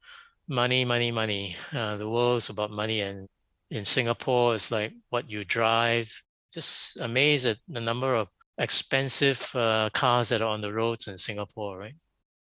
Money, 0.48 0.84
money, 0.84 1.10
money. 1.10 1.56
Uh, 1.72 1.96
the 1.96 2.08
world's 2.08 2.48
about 2.48 2.70
money. 2.70 3.02
And 3.02 3.28
in 3.70 3.84
Singapore, 3.84 4.54
it's 4.54 4.70
like 4.70 4.92
what 5.10 5.30
you 5.30 5.44
drive. 5.44 6.10
Just 6.52 6.96
amazed 6.98 7.46
at 7.46 7.58
the 7.68 7.80
number 7.80 8.14
of 8.14 8.28
expensive 8.58 9.54
uh, 9.54 9.90
cars 9.92 10.30
that 10.30 10.42
are 10.42 10.48
on 10.48 10.60
the 10.60 10.72
roads 10.72 11.06
in 11.06 11.16
Singapore, 11.16 11.78
right? 11.78 11.94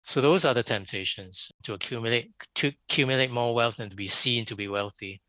So 0.03 0.21
those 0.21 0.45
are 0.45 0.53
the 0.53 0.63
temptations 0.63 1.51
to 1.63 1.73
accumulate 1.73 2.31
to 2.55 2.71
accumulate 2.89 3.29
more 3.29 3.53
wealth 3.53 3.79
and 3.79 3.91
to 3.91 3.95
be 3.95 4.07
seen 4.07 4.45
to 4.45 4.55
be 4.55 4.67
wealthy. 4.67 5.21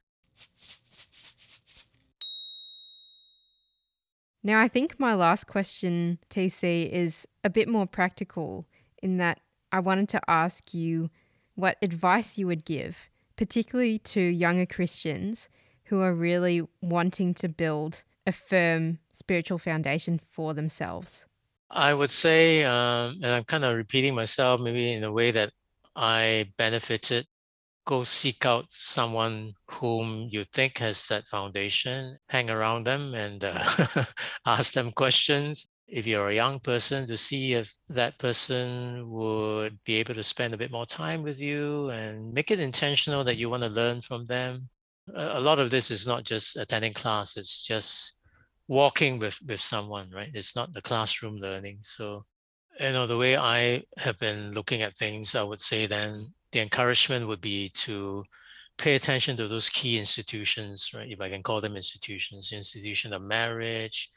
Now, 4.43 4.61
I 4.61 4.69
think 4.69 4.99
my 4.99 5.15
last 5.15 5.47
question, 5.47 6.19
TC, 6.31 6.89
is 6.91 7.29
a 7.45 7.51
bit 7.51 7.69
more 7.69 7.87
practical 7.87 8.67
in 9.03 9.19
that 9.19 9.41
I 9.71 9.81
wanted 9.81 10.09
to 10.11 10.31
ask 10.31 10.73
you 10.73 11.11
what 11.55 11.77
advice 11.83 12.39
you 12.39 12.47
would 12.47 12.65
give, 12.65 13.11
particularly 13.37 13.99
to 13.99 14.21
younger 14.21 14.67
Christians 14.67 15.49
who 15.85 16.01
are 16.01 16.15
really 16.15 16.67
wanting 16.81 17.35
to 17.35 17.49
build 17.49 18.05
a 18.27 18.33
firm 18.33 18.99
spiritual 19.13 19.59
foundation 19.59 20.19
for 20.19 20.55
themselves. 20.55 21.27
I 21.71 21.93
would 21.95 22.11
say, 22.11 22.65
um, 22.65 23.21
and 23.23 23.27
I'm 23.27 23.45
kind 23.45 23.65
of 23.65 23.77
repeating 23.77 24.15
myself, 24.15 24.61
maybe 24.61 24.93
in 24.93 25.05
a 25.05 25.13
way 25.13 25.31
that 25.33 25.53
I 25.95 26.51
benefited 26.57 27.27
go 27.85 28.03
seek 28.05 28.45
out 28.47 28.67
someone 28.71 29.53
whom 29.71 30.29
you 30.31 30.45
think 30.45 30.79
has 30.79 31.07
that 31.07 31.29
foundation, 31.29 32.19
hang 32.29 32.51
around 32.51 32.85
them 32.85 33.15
and 33.15 33.45
uh, 33.45 34.05
ask 34.47 34.73
them 34.73 34.93
questions. 34.93 35.67
If 35.89 36.07
you're 36.07 36.29
a 36.29 36.35
young 36.35 36.61
person, 36.61 37.07
to 37.07 37.17
see 37.17 37.55
if 37.55 37.77
that 37.89 38.17
person 38.19 39.11
would 39.11 39.79
be 39.85 39.97
able 39.97 40.15
to 40.15 40.23
spend 40.23 40.55
a 40.55 40.59
bit 40.59 40.71
more 40.71 40.87
time 40.87 41.23
with 41.23 41.41
you 41.41 41.89
and 41.91 42.33
make 42.33 42.53
it 42.53 42.61
intentional 42.61 43.25
that 43.25 43.39
you 43.39 43.51
want 43.51 43.65
to 43.65 43.69
learn 43.69 44.01
from 44.01 44.25
them. 44.25 44.69
A 45.17 45.41
lot 45.41 45.59
of 45.59 45.71
this 45.71 45.91
is 45.91 46.07
not 46.07 46.23
just 46.23 46.57
attending 46.57 46.95
class, 46.95 47.37
it's 47.37 47.63
just 47.67 48.21
walking 48.69 49.19
with, 49.19 49.37
with 49.49 49.61
someone, 49.61 50.11
right? 50.15 50.31
It's 50.33 50.55
not 50.55 50.73
the 50.73 50.83
classroom 50.83 51.37
learning. 51.37 51.79
So, 51.83 52.25
you 52.79 52.93
know, 52.93 53.09
the 53.09 53.19
way 53.19 53.37
I 53.37 53.83
have 53.99 54.17
been 54.19 54.53
looking 54.53 54.83
at 54.83 54.95
things, 54.95 55.35
I 55.35 55.43
would 55.43 55.61
say 55.61 55.87
then 55.87 56.33
the 56.53 56.61
encouragement 56.61 57.29
would 57.29 57.41
be 57.41 57.69
to 57.71 58.25
pay 58.79 58.95
attention 58.95 59.37
to 59.37 59.47
those 59.47 59.69
key 59.69 59.99
institutions, 59.99 60.91
right? 60.95 61.11
If 61.11 61.21
I 61.21 61.29
can 61.29 61.43
call 61.43 61.61
them 61.61 61.77
institutions, 61.77 62.53
institution 62.53 63.13
of 63.13 63.23
marriage, 63.23 64.11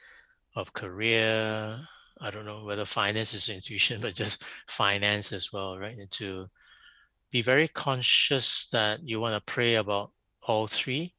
of 0.56 0.74
career, 0.74 1.80
I 2.22 2.32
don't 2.32 2.46
know 2.46 2.64
whether 2.64 2.86
finance 2.86 3.34
is 3.34 3.50
an 3.50 3.56
institution, 3.56 4.02
but 4.02 4.16
just 4.16 4.44
finance 4.68 5.34
as 5.34 5.52
well, 5.52 5.78
right? 5.78 5.98
And 5.98 6.10
to 6.12 6.48
be 7.32 7.42
very 7.42 7.68
conscious 7.68 8.68
that 8.70 9.02
you 9.04 9.20
want 9.20 9.36
to 9.36 9.54
pray 9.54 9.76
about 9.76 10.12
all 10.44 10.68
three 10.68 11.14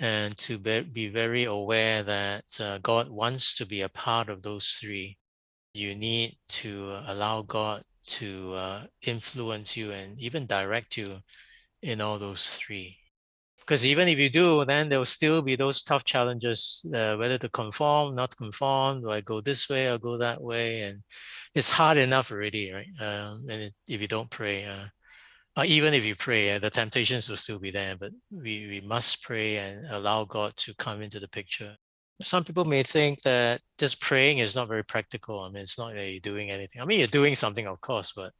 and 0.00 0.36
to 0.38 0.58
be, 0.58 1.08
very 1.08 1.44
aware 1.44 2.02
that 2.02 2.44
uh, 2.58 2.78
God 2.78 3.10
wants 3.10 3.54
to 3.56 3.66
be 3.66 3.82
a 3.82 3.88
part 3.88 4.30
of 4.30 4.42
those 4.42 4.78
three. 4.80 5.18
You 5.74 5.94
need 5.94 6.36
to 6.48 6.98
allow 7.06 7.42
God 7.42 7.84
to 8.06 8.54
uh, 8.54 8.82
influence 9.06 9.76
you 9.76 9.92
and 9.92 10.18
even 10.18 10.46
direct 10.46 10.96
you 10.96 11.18
in 11.82 12.00
all 12.00 12.18
those 12.18 12.50
three. 12.50 12.96
Because 13.58 13.86
even 13.86 14.08
if 14.08 14.18
you 14.18 14.30
do, 14.30 14.64
then 14.64 14.88
there 14.88 14.98
will 14.98 15.06
still 15.06 15.42
be 15.42 15.54
those 15.54 15.82
tough 15.82 16.04
challenges, 16.04 16.84
uh, 16.94 17.16
whether 17.16 17.38
to 17.38 17.48
conform, 17.50 18.16
not 18.16 18.36
conform, 18.36 19.02
do 19.02 19.10
I 19.10 19.20
go 19.20 19.40
this 19.40 19.68
way 19.68 19.88
or 19.88 19.98
go 19.98 20.18
that 20.18 20.42
way? 20.42 20.82
And 20.82 21.02
it's 21.54 21.70
hard 21.70 21.96
enough 21.96 22.32
already, 22.32 22.72
right? 22.72 22.88
Um, 23.00 23.46
and 23.48 23.62
it, 23.62 23.74
if 23.88 24.00
you 24.00 24.08
don't 24.08 24.30
pray, 24.30 24.64
uh, 24.64 24.86
even 25.64 25.94
if 25.94 26.04
you 26.04 26.14
pray, 26.16 26.54
uh, 26.54 26.58
the 26.58 26.70
temptations 26.70 27.28
will 27.28 27.36
still 27.36 27.58
be 27.58 27.70
there, 27.70 27.96
but 27.96 28.10
we, 28.32 28.66
we 28.66 28.80
must 28.84 29.22
pray 29.22 29.58
and 29.58 29.86
allow 29.86 30.24
God 30.24 30.52
to 30.56 30.74
come 30.74 31.02
into 31.02 31.20
the 31.20 31.28
picture 31.28 31.76
some 32.22 32.44
people 32.44 32.64
may 32.64 32.82
think 32.82 33.22
that 33.22 33.60
just 33.78 34.00
praying 34.00 34.38
is 34.38 34.54
not 34.54 34.68
very 34.68 34.84
practical. 34.84 35.40
I 35.40 35.48
mean, 35.48 35.62
it's 35.62 35.78
not 35.78 35.94
that 35.94 36.10
you're 36.10 36.20
doing 36.20 36.50
anything. 36.50 36.82
I 36.82 36.84
mean, 36.84 36.98
you're 36.98 37.08
doing 37.08 37.34
something, 37.34 37.66
of 37.66 37.80
course, 37.80 38.12
but 38.14 38.32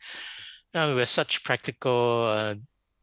you 0.74 0.80
know, 0.80 0.94
we're 0.94 1.04
such 1.04 1.44
practical, 1.44 2.26
uh, 2.26 2.54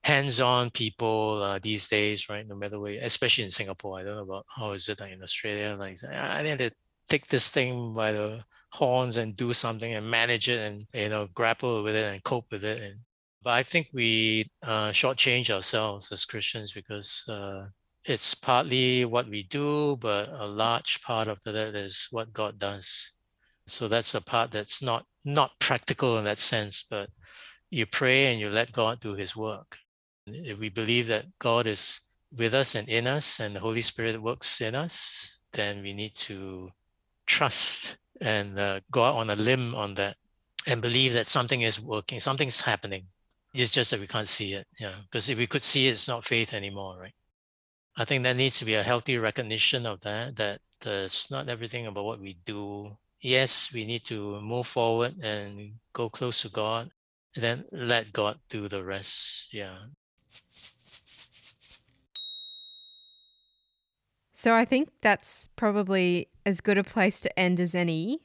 hands-on 0.04 0.70
people 0.70 1.44
uh, 1.44 1.60
these 1.62 1.88
days, 1.90 2.30
right? 2.30 2.48
No 2.48 2.56
matter 2.56 2.80
where, 2.80 2.98
especially 3.02 3.44
in 3.44 3.50
Singapore. 3.52 4.00
I 4.00 4.04
don't 4.04 4.16
know 4.16 4.24
about 4.24 4.46
how 4.56 4.72
is 4.72 4.88
it 4.88 5.02
in 5.02 5.22
Australia. 5.22 5.76
Like, 5.78 5.98
I 6.10 6.44
need 6.44 6.60
to 6.60 6.72
take 7.10 7.28
this 7.28 7.50
thing 7.50 7.94
by 7.94 8.14
the 8.14 8.44
horns 8.72 9.18
and 9.18 9.36
do 9.36 9.54
something 9.54 9.94
and 9.94 10.10
manage 10.10 10.50
it 10.50 10.60
and 10.60 10.86
you 10.94 11.10
know 11.10 11.28
grapple 11.34 11.84
with 11.84 11.96
it 11.96 12.14
and 12.14 12.24
cope 12.24 12.52
with 12.52 12.64
it. 12.64 12.80
And 12.80 13.00
but 13.44 13.52
I 13.54 13.64
think 13.64 13.88
we 13.94 14.46
uh, 14.64 14.92
shortchange 14.92 15.50
ourselves 15.50 16.12
as 16.12 16.26
Christians 16.26 16.72
because 16.74 17.26
uh, 17.30 17.68
it's 18.08 18.34
partly 18.34 19.04
what 19.06 19.28
we 19.28 19.44
do, 19.44 19.98
but 19.98 20.30
a 20.30 20.48
large 20.48 21.02
part 21.02 21.28
of 21.28 21.42
that 21.44 21.76
is 21.76 22.08
what 22.12 22.32
God 22.34 22.58
does. 22.58 23.12
So 23.68 23.90
that's 23.90 24.16
a 24.16 24.22
part 24.22 24.52
that's 24.52 24.82
not 24.82 25.06
not 25.26 25.52
practical 25.60 26.18
in 26.18 26.24
that 26.24 26.38
sense, 26.38 26.86
but 26.90 27.10
you 27.70 27.86
pray 27.86 28.32
and 28.32 28.40
you 28.40 28.50
let 28.50 28.72
God 28.72 29.02
do 29.02 29.14
his 29.14 29.36
work. 29.36 29.78
If 30.26 30.58
we 30.58 30.70
believe 30.70 31.08
that 31.08 31.26
God 31.40 31.68
is 31.68 32.00
with 32.38 32.54
us 32.54 32.76
and 32.76 32.88
in 32.88 33.08
us 33.08 33.42
and 33.42 33.56
the 33.56 33.60
Holy 33.60 33.82
Spirit 33.82 34.22
works 34.22 34.62
in 34.62 34.74
us, 34.74 35.40
then 35.52 35.84
we 35.84 35.94
need 35.94 36.16
to 36.16 36.70
trust 37.26 37.98
and 38.22 38.58
uh, 38.58 38.80
go 38.90 39.04
out 39.04 39.16
on 39.16 39.30
a 39.30 39.36
limb 39.36 39.76
on 39.76 39.94
that 39.96 40.16
and 40.66 40.82
believe 40.82 41.14
that 41.14 41.28
something 41.28 41.62
is 41.62 41.82
working, 41.82 42.22
something's 42.22 42.62
happening. 42.62 43.06
It's 43.54 43.72
just 43.72 43.92
that 43.92 44.00
we 44.00 44.08
can't 44.08 44.28
see 44.28 44.54
it. 44.54 44.68
Yeah. 44.80 44.96
Because 45.04 45.30
if 45.30 45.38
we 45.38 45.48
could 45.48 45.64
see 45.64 45.88
it, 45.88 45.92
it's 45.92 46.08
not 46.08 46.26
faith 46.26 46.54
anymore, 46.54 47.00
right? 47.02 47.14
I 48.00 48.06
think 48.06 48.22
there 48.22 48.36
needs 48.36 48.60
to 48.60 48.66
be 48.66 48.76
a 48.76 48.84
healthy 48.84 49.18
recognition 49.18 49.88
of 49.88 50.02
that, 50.02 50.36
that 50.36 50.62
uh, 50.86 51.06
it's 51.06 51.32
not 51.32 51.50
everything 51.50 51.88
about 51.88 52.06
what 52.06 52.20
we 52.20 52.38
do. 52.46 52.96
Yes, 53.22 53.74
we 53.74 53.86
need 53.86 54.04
to 54.06 54.40
move 54.40 54.68
forward 54.68 55.16
and 55.24 55.74
go 55.94 56.08
close 56.08 56.44
to 56.44 56.50
God, 56.50 56.92
and 57.34 57.44
then 57.44 57.66
let 57.72 58.14
God 58.14 58.38
do 58.50 58.68
the 58.68 58.84
rest. 58.84 59.48
Yeah. 59.52 59.78
So 64.34 64.54
I 64.54 64.66
think 64.66 64.90
that's 65.02 65.50
probably 65.56 66.28
as 66.46 66.62
good 66.62 66.78
a 66.78 66.84
place 66.84 67.20
to 67.22 67.40
end 67.40 67.60
as 67.60 67.74
any. 67.74 68.20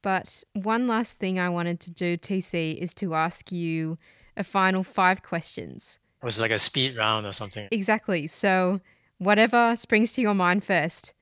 But 0.00 0.42
one 0.54 0.88
last 0.88 1.18
thing 1.18 1.38
I 1.38 1.50
wanted 1.50 1.78
to 1.80 1.90
do, 1.90 2.16
TC, 2.16 2.78
is 2.78 2.94
to 2.94 3.14
ask 3.14 3.52
you 3.52 3.98
a 4.34 4.42
final 4.42 4.82
five 4.82 5.22
questions. 5.22 5.98
It 6.22 6.24
was 6.24 6.40
like 6.40 6.50
a 6.50 6.58
speed 6.58 6.96
round 6.96 7.26
or 7.26 7.32
something. 7.32 7.68
Exactly. 7.70 8.26
So 8.26 8.80
whatever 9.20 9.76
springs 9.76 10.14
to 10.14 10.22
your 10.22 10.34
mind 10.34 10.64
first. 10.64 11.12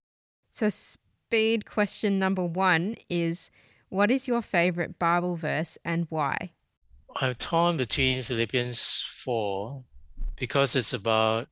So, 0.50 0.70
speed 0.70 1.66
question 1.66 2.18
number 2.18 2.46
one 2.46 2.96
is 3.10 3.50
What 3.90 4.10
is 4.10 4.26
your 4.26 4.40
favorite 4.40 4.98
Bible 4.98 5.36
verse 5.36 5.76
and 5.84 6.06
why? 6.08 6.52
I'm 7.16 7.34
torn 7.34 7.76
between 7.76 8.22
Philippians 8.22 9.04
4 9.24 9.82
because 10.36 10.76
it's 10.76 10.94
about 10.94 11.48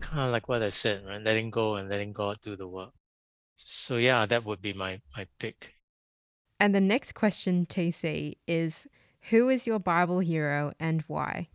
kind 0.00 0.26
of 0.26 0.32
like 0.32 0.48
what 0.48 0.62
I 0.62 0.70
said, 0.70 1.06
right? 1.06 1.22
Letting 1.22 1.50
go 1.50 1.76
and 1.76 1.88
letting 1.88 2.12
God 2.12 2.36
do 2.42 2.56
the 2.56 2.66
work. 2.66 2.90
So, 3.56 3.96
yeah, 3.96 4.26
that 4.26 4.44
would 4.44 4.60
be 4.60 4.72
my, 4.72 5.00
my 5.16 5.26
pick. 5.38 5.74
And 6.58 6.74
the 6.74 6.80
next 6.80 7.12
question, 7.14 7.66
TC, 7.66 8.36
is 8.48 8.88
Who 9.30 9.48
is 9.48 9.66
your 9.66 9.78
Bible 9.78 10.18
hero 10.18 10.72
and 10.80 11.04
why? 11.06 11.48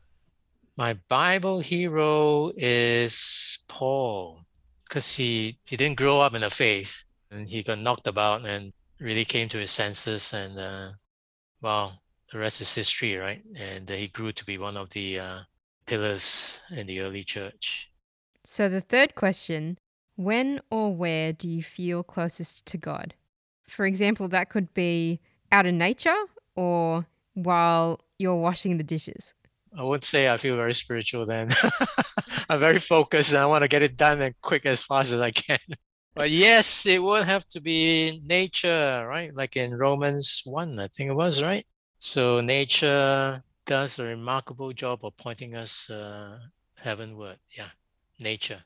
My 0.79 0.93
Bible 1.09 1.59
hero 1.59 2.53
is 2.55 3.59
Paul 3.67 4.45
because 4.87 5.13
he, 5.13 5.57
he 5.65 5.75
didn't 5.75 5.97
grow 5.97 6.21
up 6.21 6.33
in 6.33 6.39
the 6.39 6.49
faith 6.49 7.03
and 7.29 7.49
he 7.49 7.63
got 7.63 7.79
knocked 7.79 8.07
about 8.07 8.45
and 8.45 8.71
really 8.97 9.25
came 9.25 9.49
to 9.49 9.57
his 9.57 9.71
senses 9.71 10.31
and 10.31 10.57
uh, 10.57 10.91
well, 11.61 11.99
the 12.31 12.39
rest 12.39 12.61
is 12.61 12.73
history, 12.73 13.17
right? 13.17 13.43
And 13.57 13.89
he 13.89 14.07
grew 14.07 14.31
to 14.31 14.45
be 14.45 14.57
one 14.57 14.77
of 14.77 14.89
the 14.91 15.19
uh, 15.19 15.39
pillars 15.85 16.61
in 16.71 16.87
the 16.87 17.01
early 17.01 17.25
church. 17.25 17.91
So 18.45 18.69
the 18.69 18.79
third 18.79 19.15
question, 19.15 19.79
when 20.15 20.61
or 20.71 20.95
where 20.95 21.33
do 21.33 21.49
you 21.49 21.61
feel 21.61 22.03
closest 22.03 22.65
to 22.67 22.77
God? 22.77 23.15
For 23.67 23.85
example, 23.85 24.29
that 24.29 24.49
could 24.49 24.73
be 24.73 25.19
out 25.51 25.65
in 25.65 25.77
nature 25.77 26.23
or 26.55 27.05
while 27.33 27.99
you're 28.17 28.37
washing 28.37 28.77
the 28.77 28.83
dishes. 28.85 29.33
I 29.77 29.84
wouldn't 29.84 30.03
say 30.03 30.32
I 30.32 30.38
feel 30.38 30.55
very 30.55 30.73
spiritual 30.73 31.25
then. 31.25 31.49
I'm 32.49 32.60
very 32.60 32.79
focused 32.79 33.34
and 33.34 33.39
I 33.41 33.45
want 33.45 33.63
to 33.63 33.67
get 33.67 33.82
it 33.82 33.95
done 33.97 34.21
and 34.21 34.36
quick 34.41 34.65
as 34.65 34.84
fast 34.84 35.13
as 35.13 35.21
I 35.21 35.32
can. 35.32 35.60
But 36.15 36.32
yes, 36.32 36.86
it 36.86 37.01
would 37.01 37.25
have 37.25 37.47
to 37.49 37.62
be 37.62 38.19
nature, 38.25 39.05
right? 39.08 39.34
Like 39.34 39.55
in 39.55 39.73
Romans 39.77 40.41
1, 40.43 40.77
I 40.77 40.88
think 40.88 41.10
it 41.12 41.13
was, 41.13 41.41
right? 41.41 41.65
So 41.97 42.41
nature 42.41 43.41
does 43.65 43.99
a 43.99 44.03
remarkable 44.05 44.73
job 44.73 45.05
of 45.05 45.15
pointing 45.15 45.55
us 45.55 45.89
uh, 45.89 46.39
heavenward. 46.77 47.38
Yeah, 47.55 47.69
nature. 48.19 48.63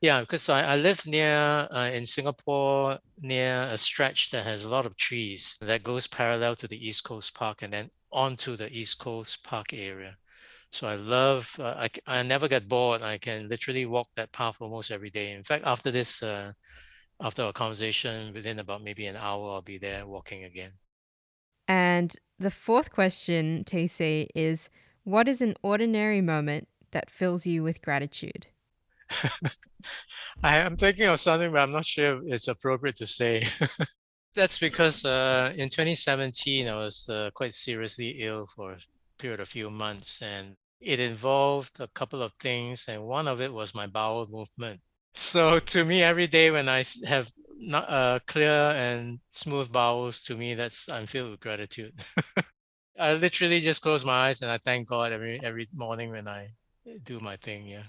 Yeah, 0.00 0.20
because 0.20 0.50
I, 0.50 0.62
I 0.74 0.76
live 0.76 1.06
near 1.06 1.66
uh, 1.70 1.90
in 1.92 2.04
Singapore 2.04 2.98
near 3.22 3.62
a 3.70 3.78
stretch 3.78 4.30
that 4.32 4.44
has 4.44 4.64
a 4.64 4.68
lot 4.68 4.84
of 4.84 4.96
trees 4.96 5.56
that 5.62 5.82
goes 5.82 6.06
parallel 6.06 6.56
to 6.56 6.68
the 6.68 6.86
East 6.86 7.04
Coast 7.04 7.34
Park 7.34 7.62
and 7.62 7.72
then 7.72 7.90
onto 8.12 8.56
the 8.56 8.70
East 8.70 8.98
Coast 8.98 9.42
Park 9.44 9.72
area. 9.72 10.18
So 10.74 10.88
I 10.88 10.96
love, 10.96 11.54
uh, 11.60 11.86
I, 11.86 11.88
I 12.04 12.22
never 12.24 12.48
get 12.48 12.68
bored. 12.68 13.00
I 13.00 13.16
can 13.16 13.48
literally 13.48 13.86
walk 13.86 14.08
that 14.16 14.32
path 14.32 14.56
almost 14.58 14.90
every 14.90 15.08
day. 15.08 15.30
In 15.30 15.44
fact, 15.44 15.62
after 15.64 15.92
this, 15.92 16.20
uh, 16.20 16.52
after 17.20 17.44
our 17.44 17.52
conversation, 17.52 18.34
within 18.34 18.58
about 18.58 18.82
maybe 18.82 19.06
an 19.06 19.14
hour, 19.14 19.52
I'll 19.52 19.62
be 19.62 19.78
there 19.78 20.04
walking 20.04 20.42
again. 20.42 20.72
And 21.68 22.12
the 22.40 22.50
fourth 22.50 22.90
question, 22.90 23.62
TC, 23.62 24.26
is 24.34 24.68
what 25.04 25.28
is 25.28 25.40
an 25.40 25.54
ordinary 25.62 26.20
moment 26.20 26.66
that 26.90 27.08
fills 27.08 27.46
you 27.46 27.62
with 27.62 27.80
gratitude? 27.80 28.48
I 30.42 30.56
am 30.56 30.76
thinking 30.76 31.06
of 31.06 31.20
something, 31.20 31.52
but 31.52 31.60
I'm 31.60 31.70
not 31.70 31.86
sure 31.86 32.20
it's 32.26 32.48
appropriate 32.48 32.96
to 32.96 33.06
say. 33.06 33.46
That's 34.34 34.58
because 34.58 35.04
uh, 35.04 35.52
in 35.56 35.68
2017, 35.68 36.66
I 36.66 36.74
was 36.74 37.08
uh, 37.08 37.30
quite 37.32 37.52
seriously 37.52 38.16
ill 38.18 38.48
for 38.56 38.72
a 38.72 38.78
period 39.18 39.38
of 39.38 39.46
few 39.46 39.70
months, 39.70 40.20
and 40.20 40.56
it 40.84 41.00
involved 41.00 41.80
a 41.80 41.88
couple 41.88 42.22
of 42.22 42.32
things, 42.40 42.86
and 42.88 43.04
one 43.04 43.28
of 43.28 43.40
it 43.40 43.52
was 43.52 43.74
my 43.74 43.86
bowel 43.86 44.26
movement. 44.28 44.80
So 45.16 45.60
to 45.60 45.84
me, 45.84 46.02
every 46.02 46.26
day 46.26 46.50
when 46.50 46.68
I 46.68 46.82
have 47.06 47.30
not 47.56 47.88
uh, 47.88 48.18
clear 48.26 48.50
and 48.50 49.20
smooth 49.30 49.70
bowels, 49.70 50.20
to 50.24 50.36
me, 50.36 50.54
that's 50.54 50.88
I'm 50.88 51.06
filled 51.06 51.30
with 51.30 51.38
gratitude. 51.38 51.92
I 52.98 53.14
literally 53.14 53.60
just 53.60 53.80
close 53.80 54.04
my 54.04 54.28
eyes 54.28 54.42
and 54.42 54.50
I 54.50 54.58
thank 54.58 54.88
God 54.88 55.12
every 55.12 55.40
every 55.40 55.68
morning 55.72 56.10
when 56.10 56.26
I 56.26 56.48
do 57.04 57.20
my 57.20 57.36
thing. 57.36 57.66
Yeah. 57.66 57.84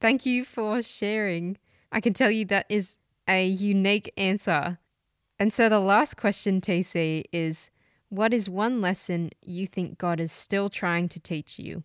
Thank 0.00 0.26
you 0.26 0.44
for 0.44 0.82
sharing. 0.82 1.58
I 1.92 2.00
can 2.00 2.12
tell 2.12 2.30
you 2.30 2.44
that 2.46 2.66
is 2.68 2.98
a 3.28 3.46
unique 3.46 4.12
answer. 4.16 4.78
And 5.38 5.52
so 5.52 5.68
the 5.68 5.80
last 5.80 6.16
question, 6.16 6.60
TC, 6.60 7.24
is 7.32 7.70
what 8.08 8.32
is 8.32 8.48
one 8.48 8.80
lesson 8.80 9.30
you 9.42 9.66
think 9.66 9.98
God 9.98 10.20
is 10.20 10.30
still 10.30 10.68
trying 10.68 11.08
to 11.08 11.20
teach 11.20 11.58
you? 11.58 11.82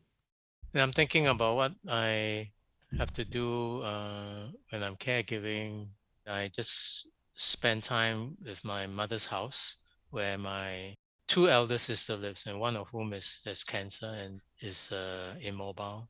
And 0.73 0.81
I'm 0.81 0.91
thinking 0.91 1.27
about 1.27 1.55
what 1.55 1.71
I 1.89 2.49
have 2.97 3.11
to 3.13 3.25
do 3.25 3.81
uh, 3.81 4.47
when 4.69 4.83
I'm 4.83 4.95
caregiving. 4.95 5.87
I 6.27 6.49
just 6.53 7.09
spend 7.35 7.83
time 7.83 8.37
with 8.45 8.63
my 8.63 8.85
mother's 8.85 9.25
house 9.25 9.77
where 10.11 10.37
my 10.37 10.95
two 11.27 11.49
elder 11.49 11.77
sister 11.77 12.15
lives 12.17 12.45
and 12.47 12.59
one 12.59 12.75
of 12.75 12.89
whom 12.89 13.13
is 13.13 13.39
has 13.45 13.63
cancer 13.63 14.07
and 14.07 14.41
is 14.61 14.91
uh, 14.91 15.35
immobile 15.41 16.09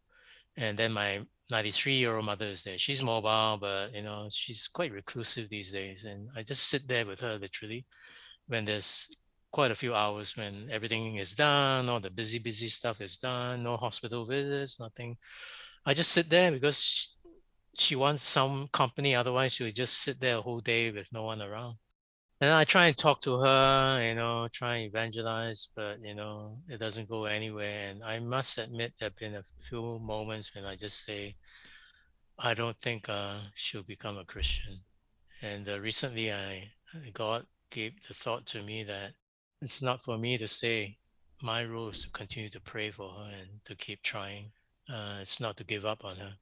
and 0.60 0.78
then 0.78 0.92
my 0.92 1.22
93 1.50 1.94
year 1.94 2.16
old 2.16 2.26
mother 2.26 2.46
is 2.46 2.64
there. 2.64 2.78
She's 2.78 3.02
mobile, 3.02 3.58
but 3.60 3.96
you 3.96 4.04
know, 4.04 4.28
she's 4.30 4.68
quite 4.68 4.92
reclusive 4.92 5.50
these 5.50 5.72
days. 5.72 6.04
And 6.04 6.30
I 6.36 6.44
just 6.44 6.68
sit 6.68 6.88
there 6.88 7.06
with 7.06 7.22
her 7.22 7.38
literally 7.40 7.86
when 8.48 8.66
there's 8.66 9.10
quite 9.52 9.72
a 9.72 9.76
few 9.76 9.96
hours 9.96 10.38
when 10.38 10.70
everything 10.72 11.16
is 11.16 11.34
done, 11.34 11.90
all 11.90 12.00
the 12.00 12.12
busy, 12.12 12.40
busy 12.40 12.68
stuff 12.68 13.02
is 13.02 13.18
done, 13.18 13.64
no 13.64 13.78
hospital 13.78 14.26
visits, 14.26 14.80
nothing. 14.80 15.18
I 15.86 15.94
just 15.94 16.12
sit 16.12 16.30
there 16.30 16.52
because 16.52 17.16
she, 17.78 17.96
wants 17.96 18.24
some 18.24 18.68
company. 18.72 19.16
Otherwise, 19.16 19.54
she 19.54 19.64
would 19.64 19.76
just 19.76 20.00
sit 20.00 20.20
there 20.20 20.38
a 20.38 20.42
whole 20.42 20.60
day 20.60 20.92
with 20.92 21.12
no 21.12 21.24
one 21.24 21.42
around. 21.42 21.78
And 22.42 22.52
I 22.52 22.64
try 22.64 22.86
and 22.88 22.98
talk 22.98 23.22
to 23.22 23.40
her, 23.40 24.02
you 24.08 24.16
know, 24.16 24.48
try 24.52 24.78
and 24.78 24.86
evangelize, 24.86 25.70
but 25.76 25.98
you 26.02 26.16
know, 26.16 26.58
it 26.70 26.78
doesn't 26.78 27.10
go 27.10 27.26
anywhere. 27.26 27.90
And 27.90 28.04
I 28.04 28.20
must 28.20 28.58
admit, 28.58 28.94
there 29.00 29.08
have 29.08 29.16
been 29.18 29.36
a 29.36 29.44
few 29.62 30.00
moments 30.00 30.56
when 30.56 30.66
I 30.66 30.76
just 30.76 31.04
say, 31.04 31.36
I 32.38 32.54
don't 32.54 32.80
think 32.80 33.10
uh, 33.10 33.40
she'll 33.56 33.84
become 33.84 34.18
a 34.18 34.24
Christian. 34.24 34.80
And 35.42 35.68
uh, 35.68 35.80
recently, 35.82 36.32
I 36.32 36.72
God 37.14 37.46
gave 37.70 37.94
the 38.08 38.14
thought 38.14 38.46
to 38.48 38.64
me 38.64 38.84
that 38.84 39.14
it's 39.62 39.82
not 39.82 40.02
for 40.02 40.18
me 40.18 40.38
to 40.38 40.48
say. 40.48 40.98
My 41.42 41.64
role 41.64 41.90
is 41.90 42.02
to 42.04 42.10
continue 42.10 42.50
to 42.50 42.60
pray 42.60 42.92
for 42.92 43.12
her 43.12 43.32
and 43.40 43.50
to 43.66 43.76
keep 43.76 44.02
trying. 44.02 44.52
Uh, 44.92 45.20
it's 45.22 45.40
not 45.40 45.56
to 45.58 45.64
give 45.64 45.86
up 45.86 46.04
on 46.04 46.18
her. 46.18 46.34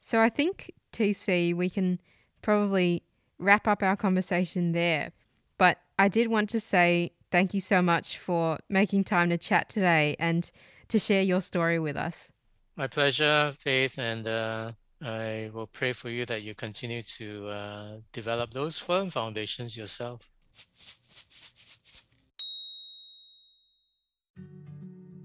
So 0.00 0.20
I 0.20 0.28
think 0.28 0.72
TC, 0.92 1.54
we 1.54 1.70
can 1.70 2.00
probably 2.42 3.02
wrap 3.38 3.66
up 3.66 3.82
our 3.82 3.96
conversation 3.96 4.72
there. 4.72 5.12
But 5.56 5.78
I 5.98 6.08
did 6.08 6.28
want 6.28 6.50
to 6.50 6.60
say 6.60 7.12
thank 7.30 7.54
you 7.54 7.60
so 7.60 7.80
much 7.80 8.18
for 8.18 8.58
making 8.68 9.04
time 9.04 9.30
to 9.30 9.38
chat 9.38 9.68
today 9.68 10.16
and 10.18 10.50
to 10.88 10.98
share 10.98 11.22
your 11.22 11.40
story 11.40 11.78
with 11.78 11.96
us. 11.96 12.32
My 12.76 12.86
pleasure, 12.86 13.54
Faith, 13.58 13.98
and 13.98 14.26
uh, 14.26 14.72
I 15.04 15.50
will 15.52 15.66
pray 15.66 15.92
for 15.92 16.08
you 16.08 16.24
that 16.26 16.42
you 16.42 16.54
continue 16.54 17.02
to 17.02 17.48
uh, 17.48 17.90
develop 18.12 18.52
those 18.52 18.78
firm 18.78 19.10
foundations 19.10 19.76
yourself. 19.76 20.22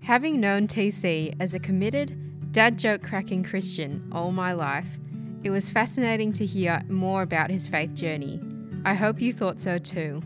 Having 0.02 0.42
known 0.42 0.68
TC 0.68 1.36
as 1.40 1.54
a 1.54 1.60
committed, 1.60 2.52
dad 2.52 2.78
joke 2.78 3.02
cracking 3.02 3.44
Christian 3.44 4.10
all 4.12 4.32
my 4.32 4.52
life, 4.52 4.88
it 5.44 5.50
was 5.50 5.70
fascinating 5.70 6.34
to 6.34 6.46
hear 6.46 6.82
more 6.90 7.22
about 7.22 7.50
his 7.50 7.68
faith 7.68 7.94
journey. 7.94 8.42
I 8.84 8.96
hope 8.96 9.22
you 9.22 9.32
thought 9.32 9.62
so 9.62 9.78
too. 9.78 10.20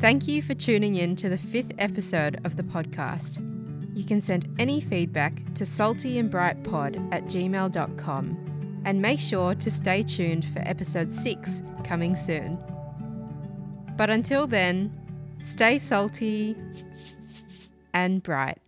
Thank 0.00 0.28
you 0.28 0.42
for 0.42 0.52
tuning 0.52 0.96
in 0.96 1.16
to 1.16 1.30
the 1.30 1.38
fifth 1.38 1.72
episode 1.78 2.40
of 2.44 2.56
the 2.56 2.62
podcast. 2.62 3.53
You 3.94 4.04
can 4.04 4.20
send 4.20 4.48
any 4.58 4.80
feedback 4.80 5.32
to 5.54 5.64
saltyandbrightpod 5.64 7.12
at 7.12 7.24
gmail.com 7.24 8.82
and 8.84 9.00
make 9.00 9.20
sure 9.20 9.54
to 9.54 9.70
stay 9.70 10.02
tuned 10.02 10.44
for 10.46 10.58
episode 10.60 11.12
6 11.12 11.62
coming 11.84 12.16
soon. 12.16 12.58
But 13.96 14.10
until 14.10 14.46
then, 14.48 14.92
stay 15.38 15.78
salty 15.78 16.56
and 17.92 18.22
bright. 18.22 18.58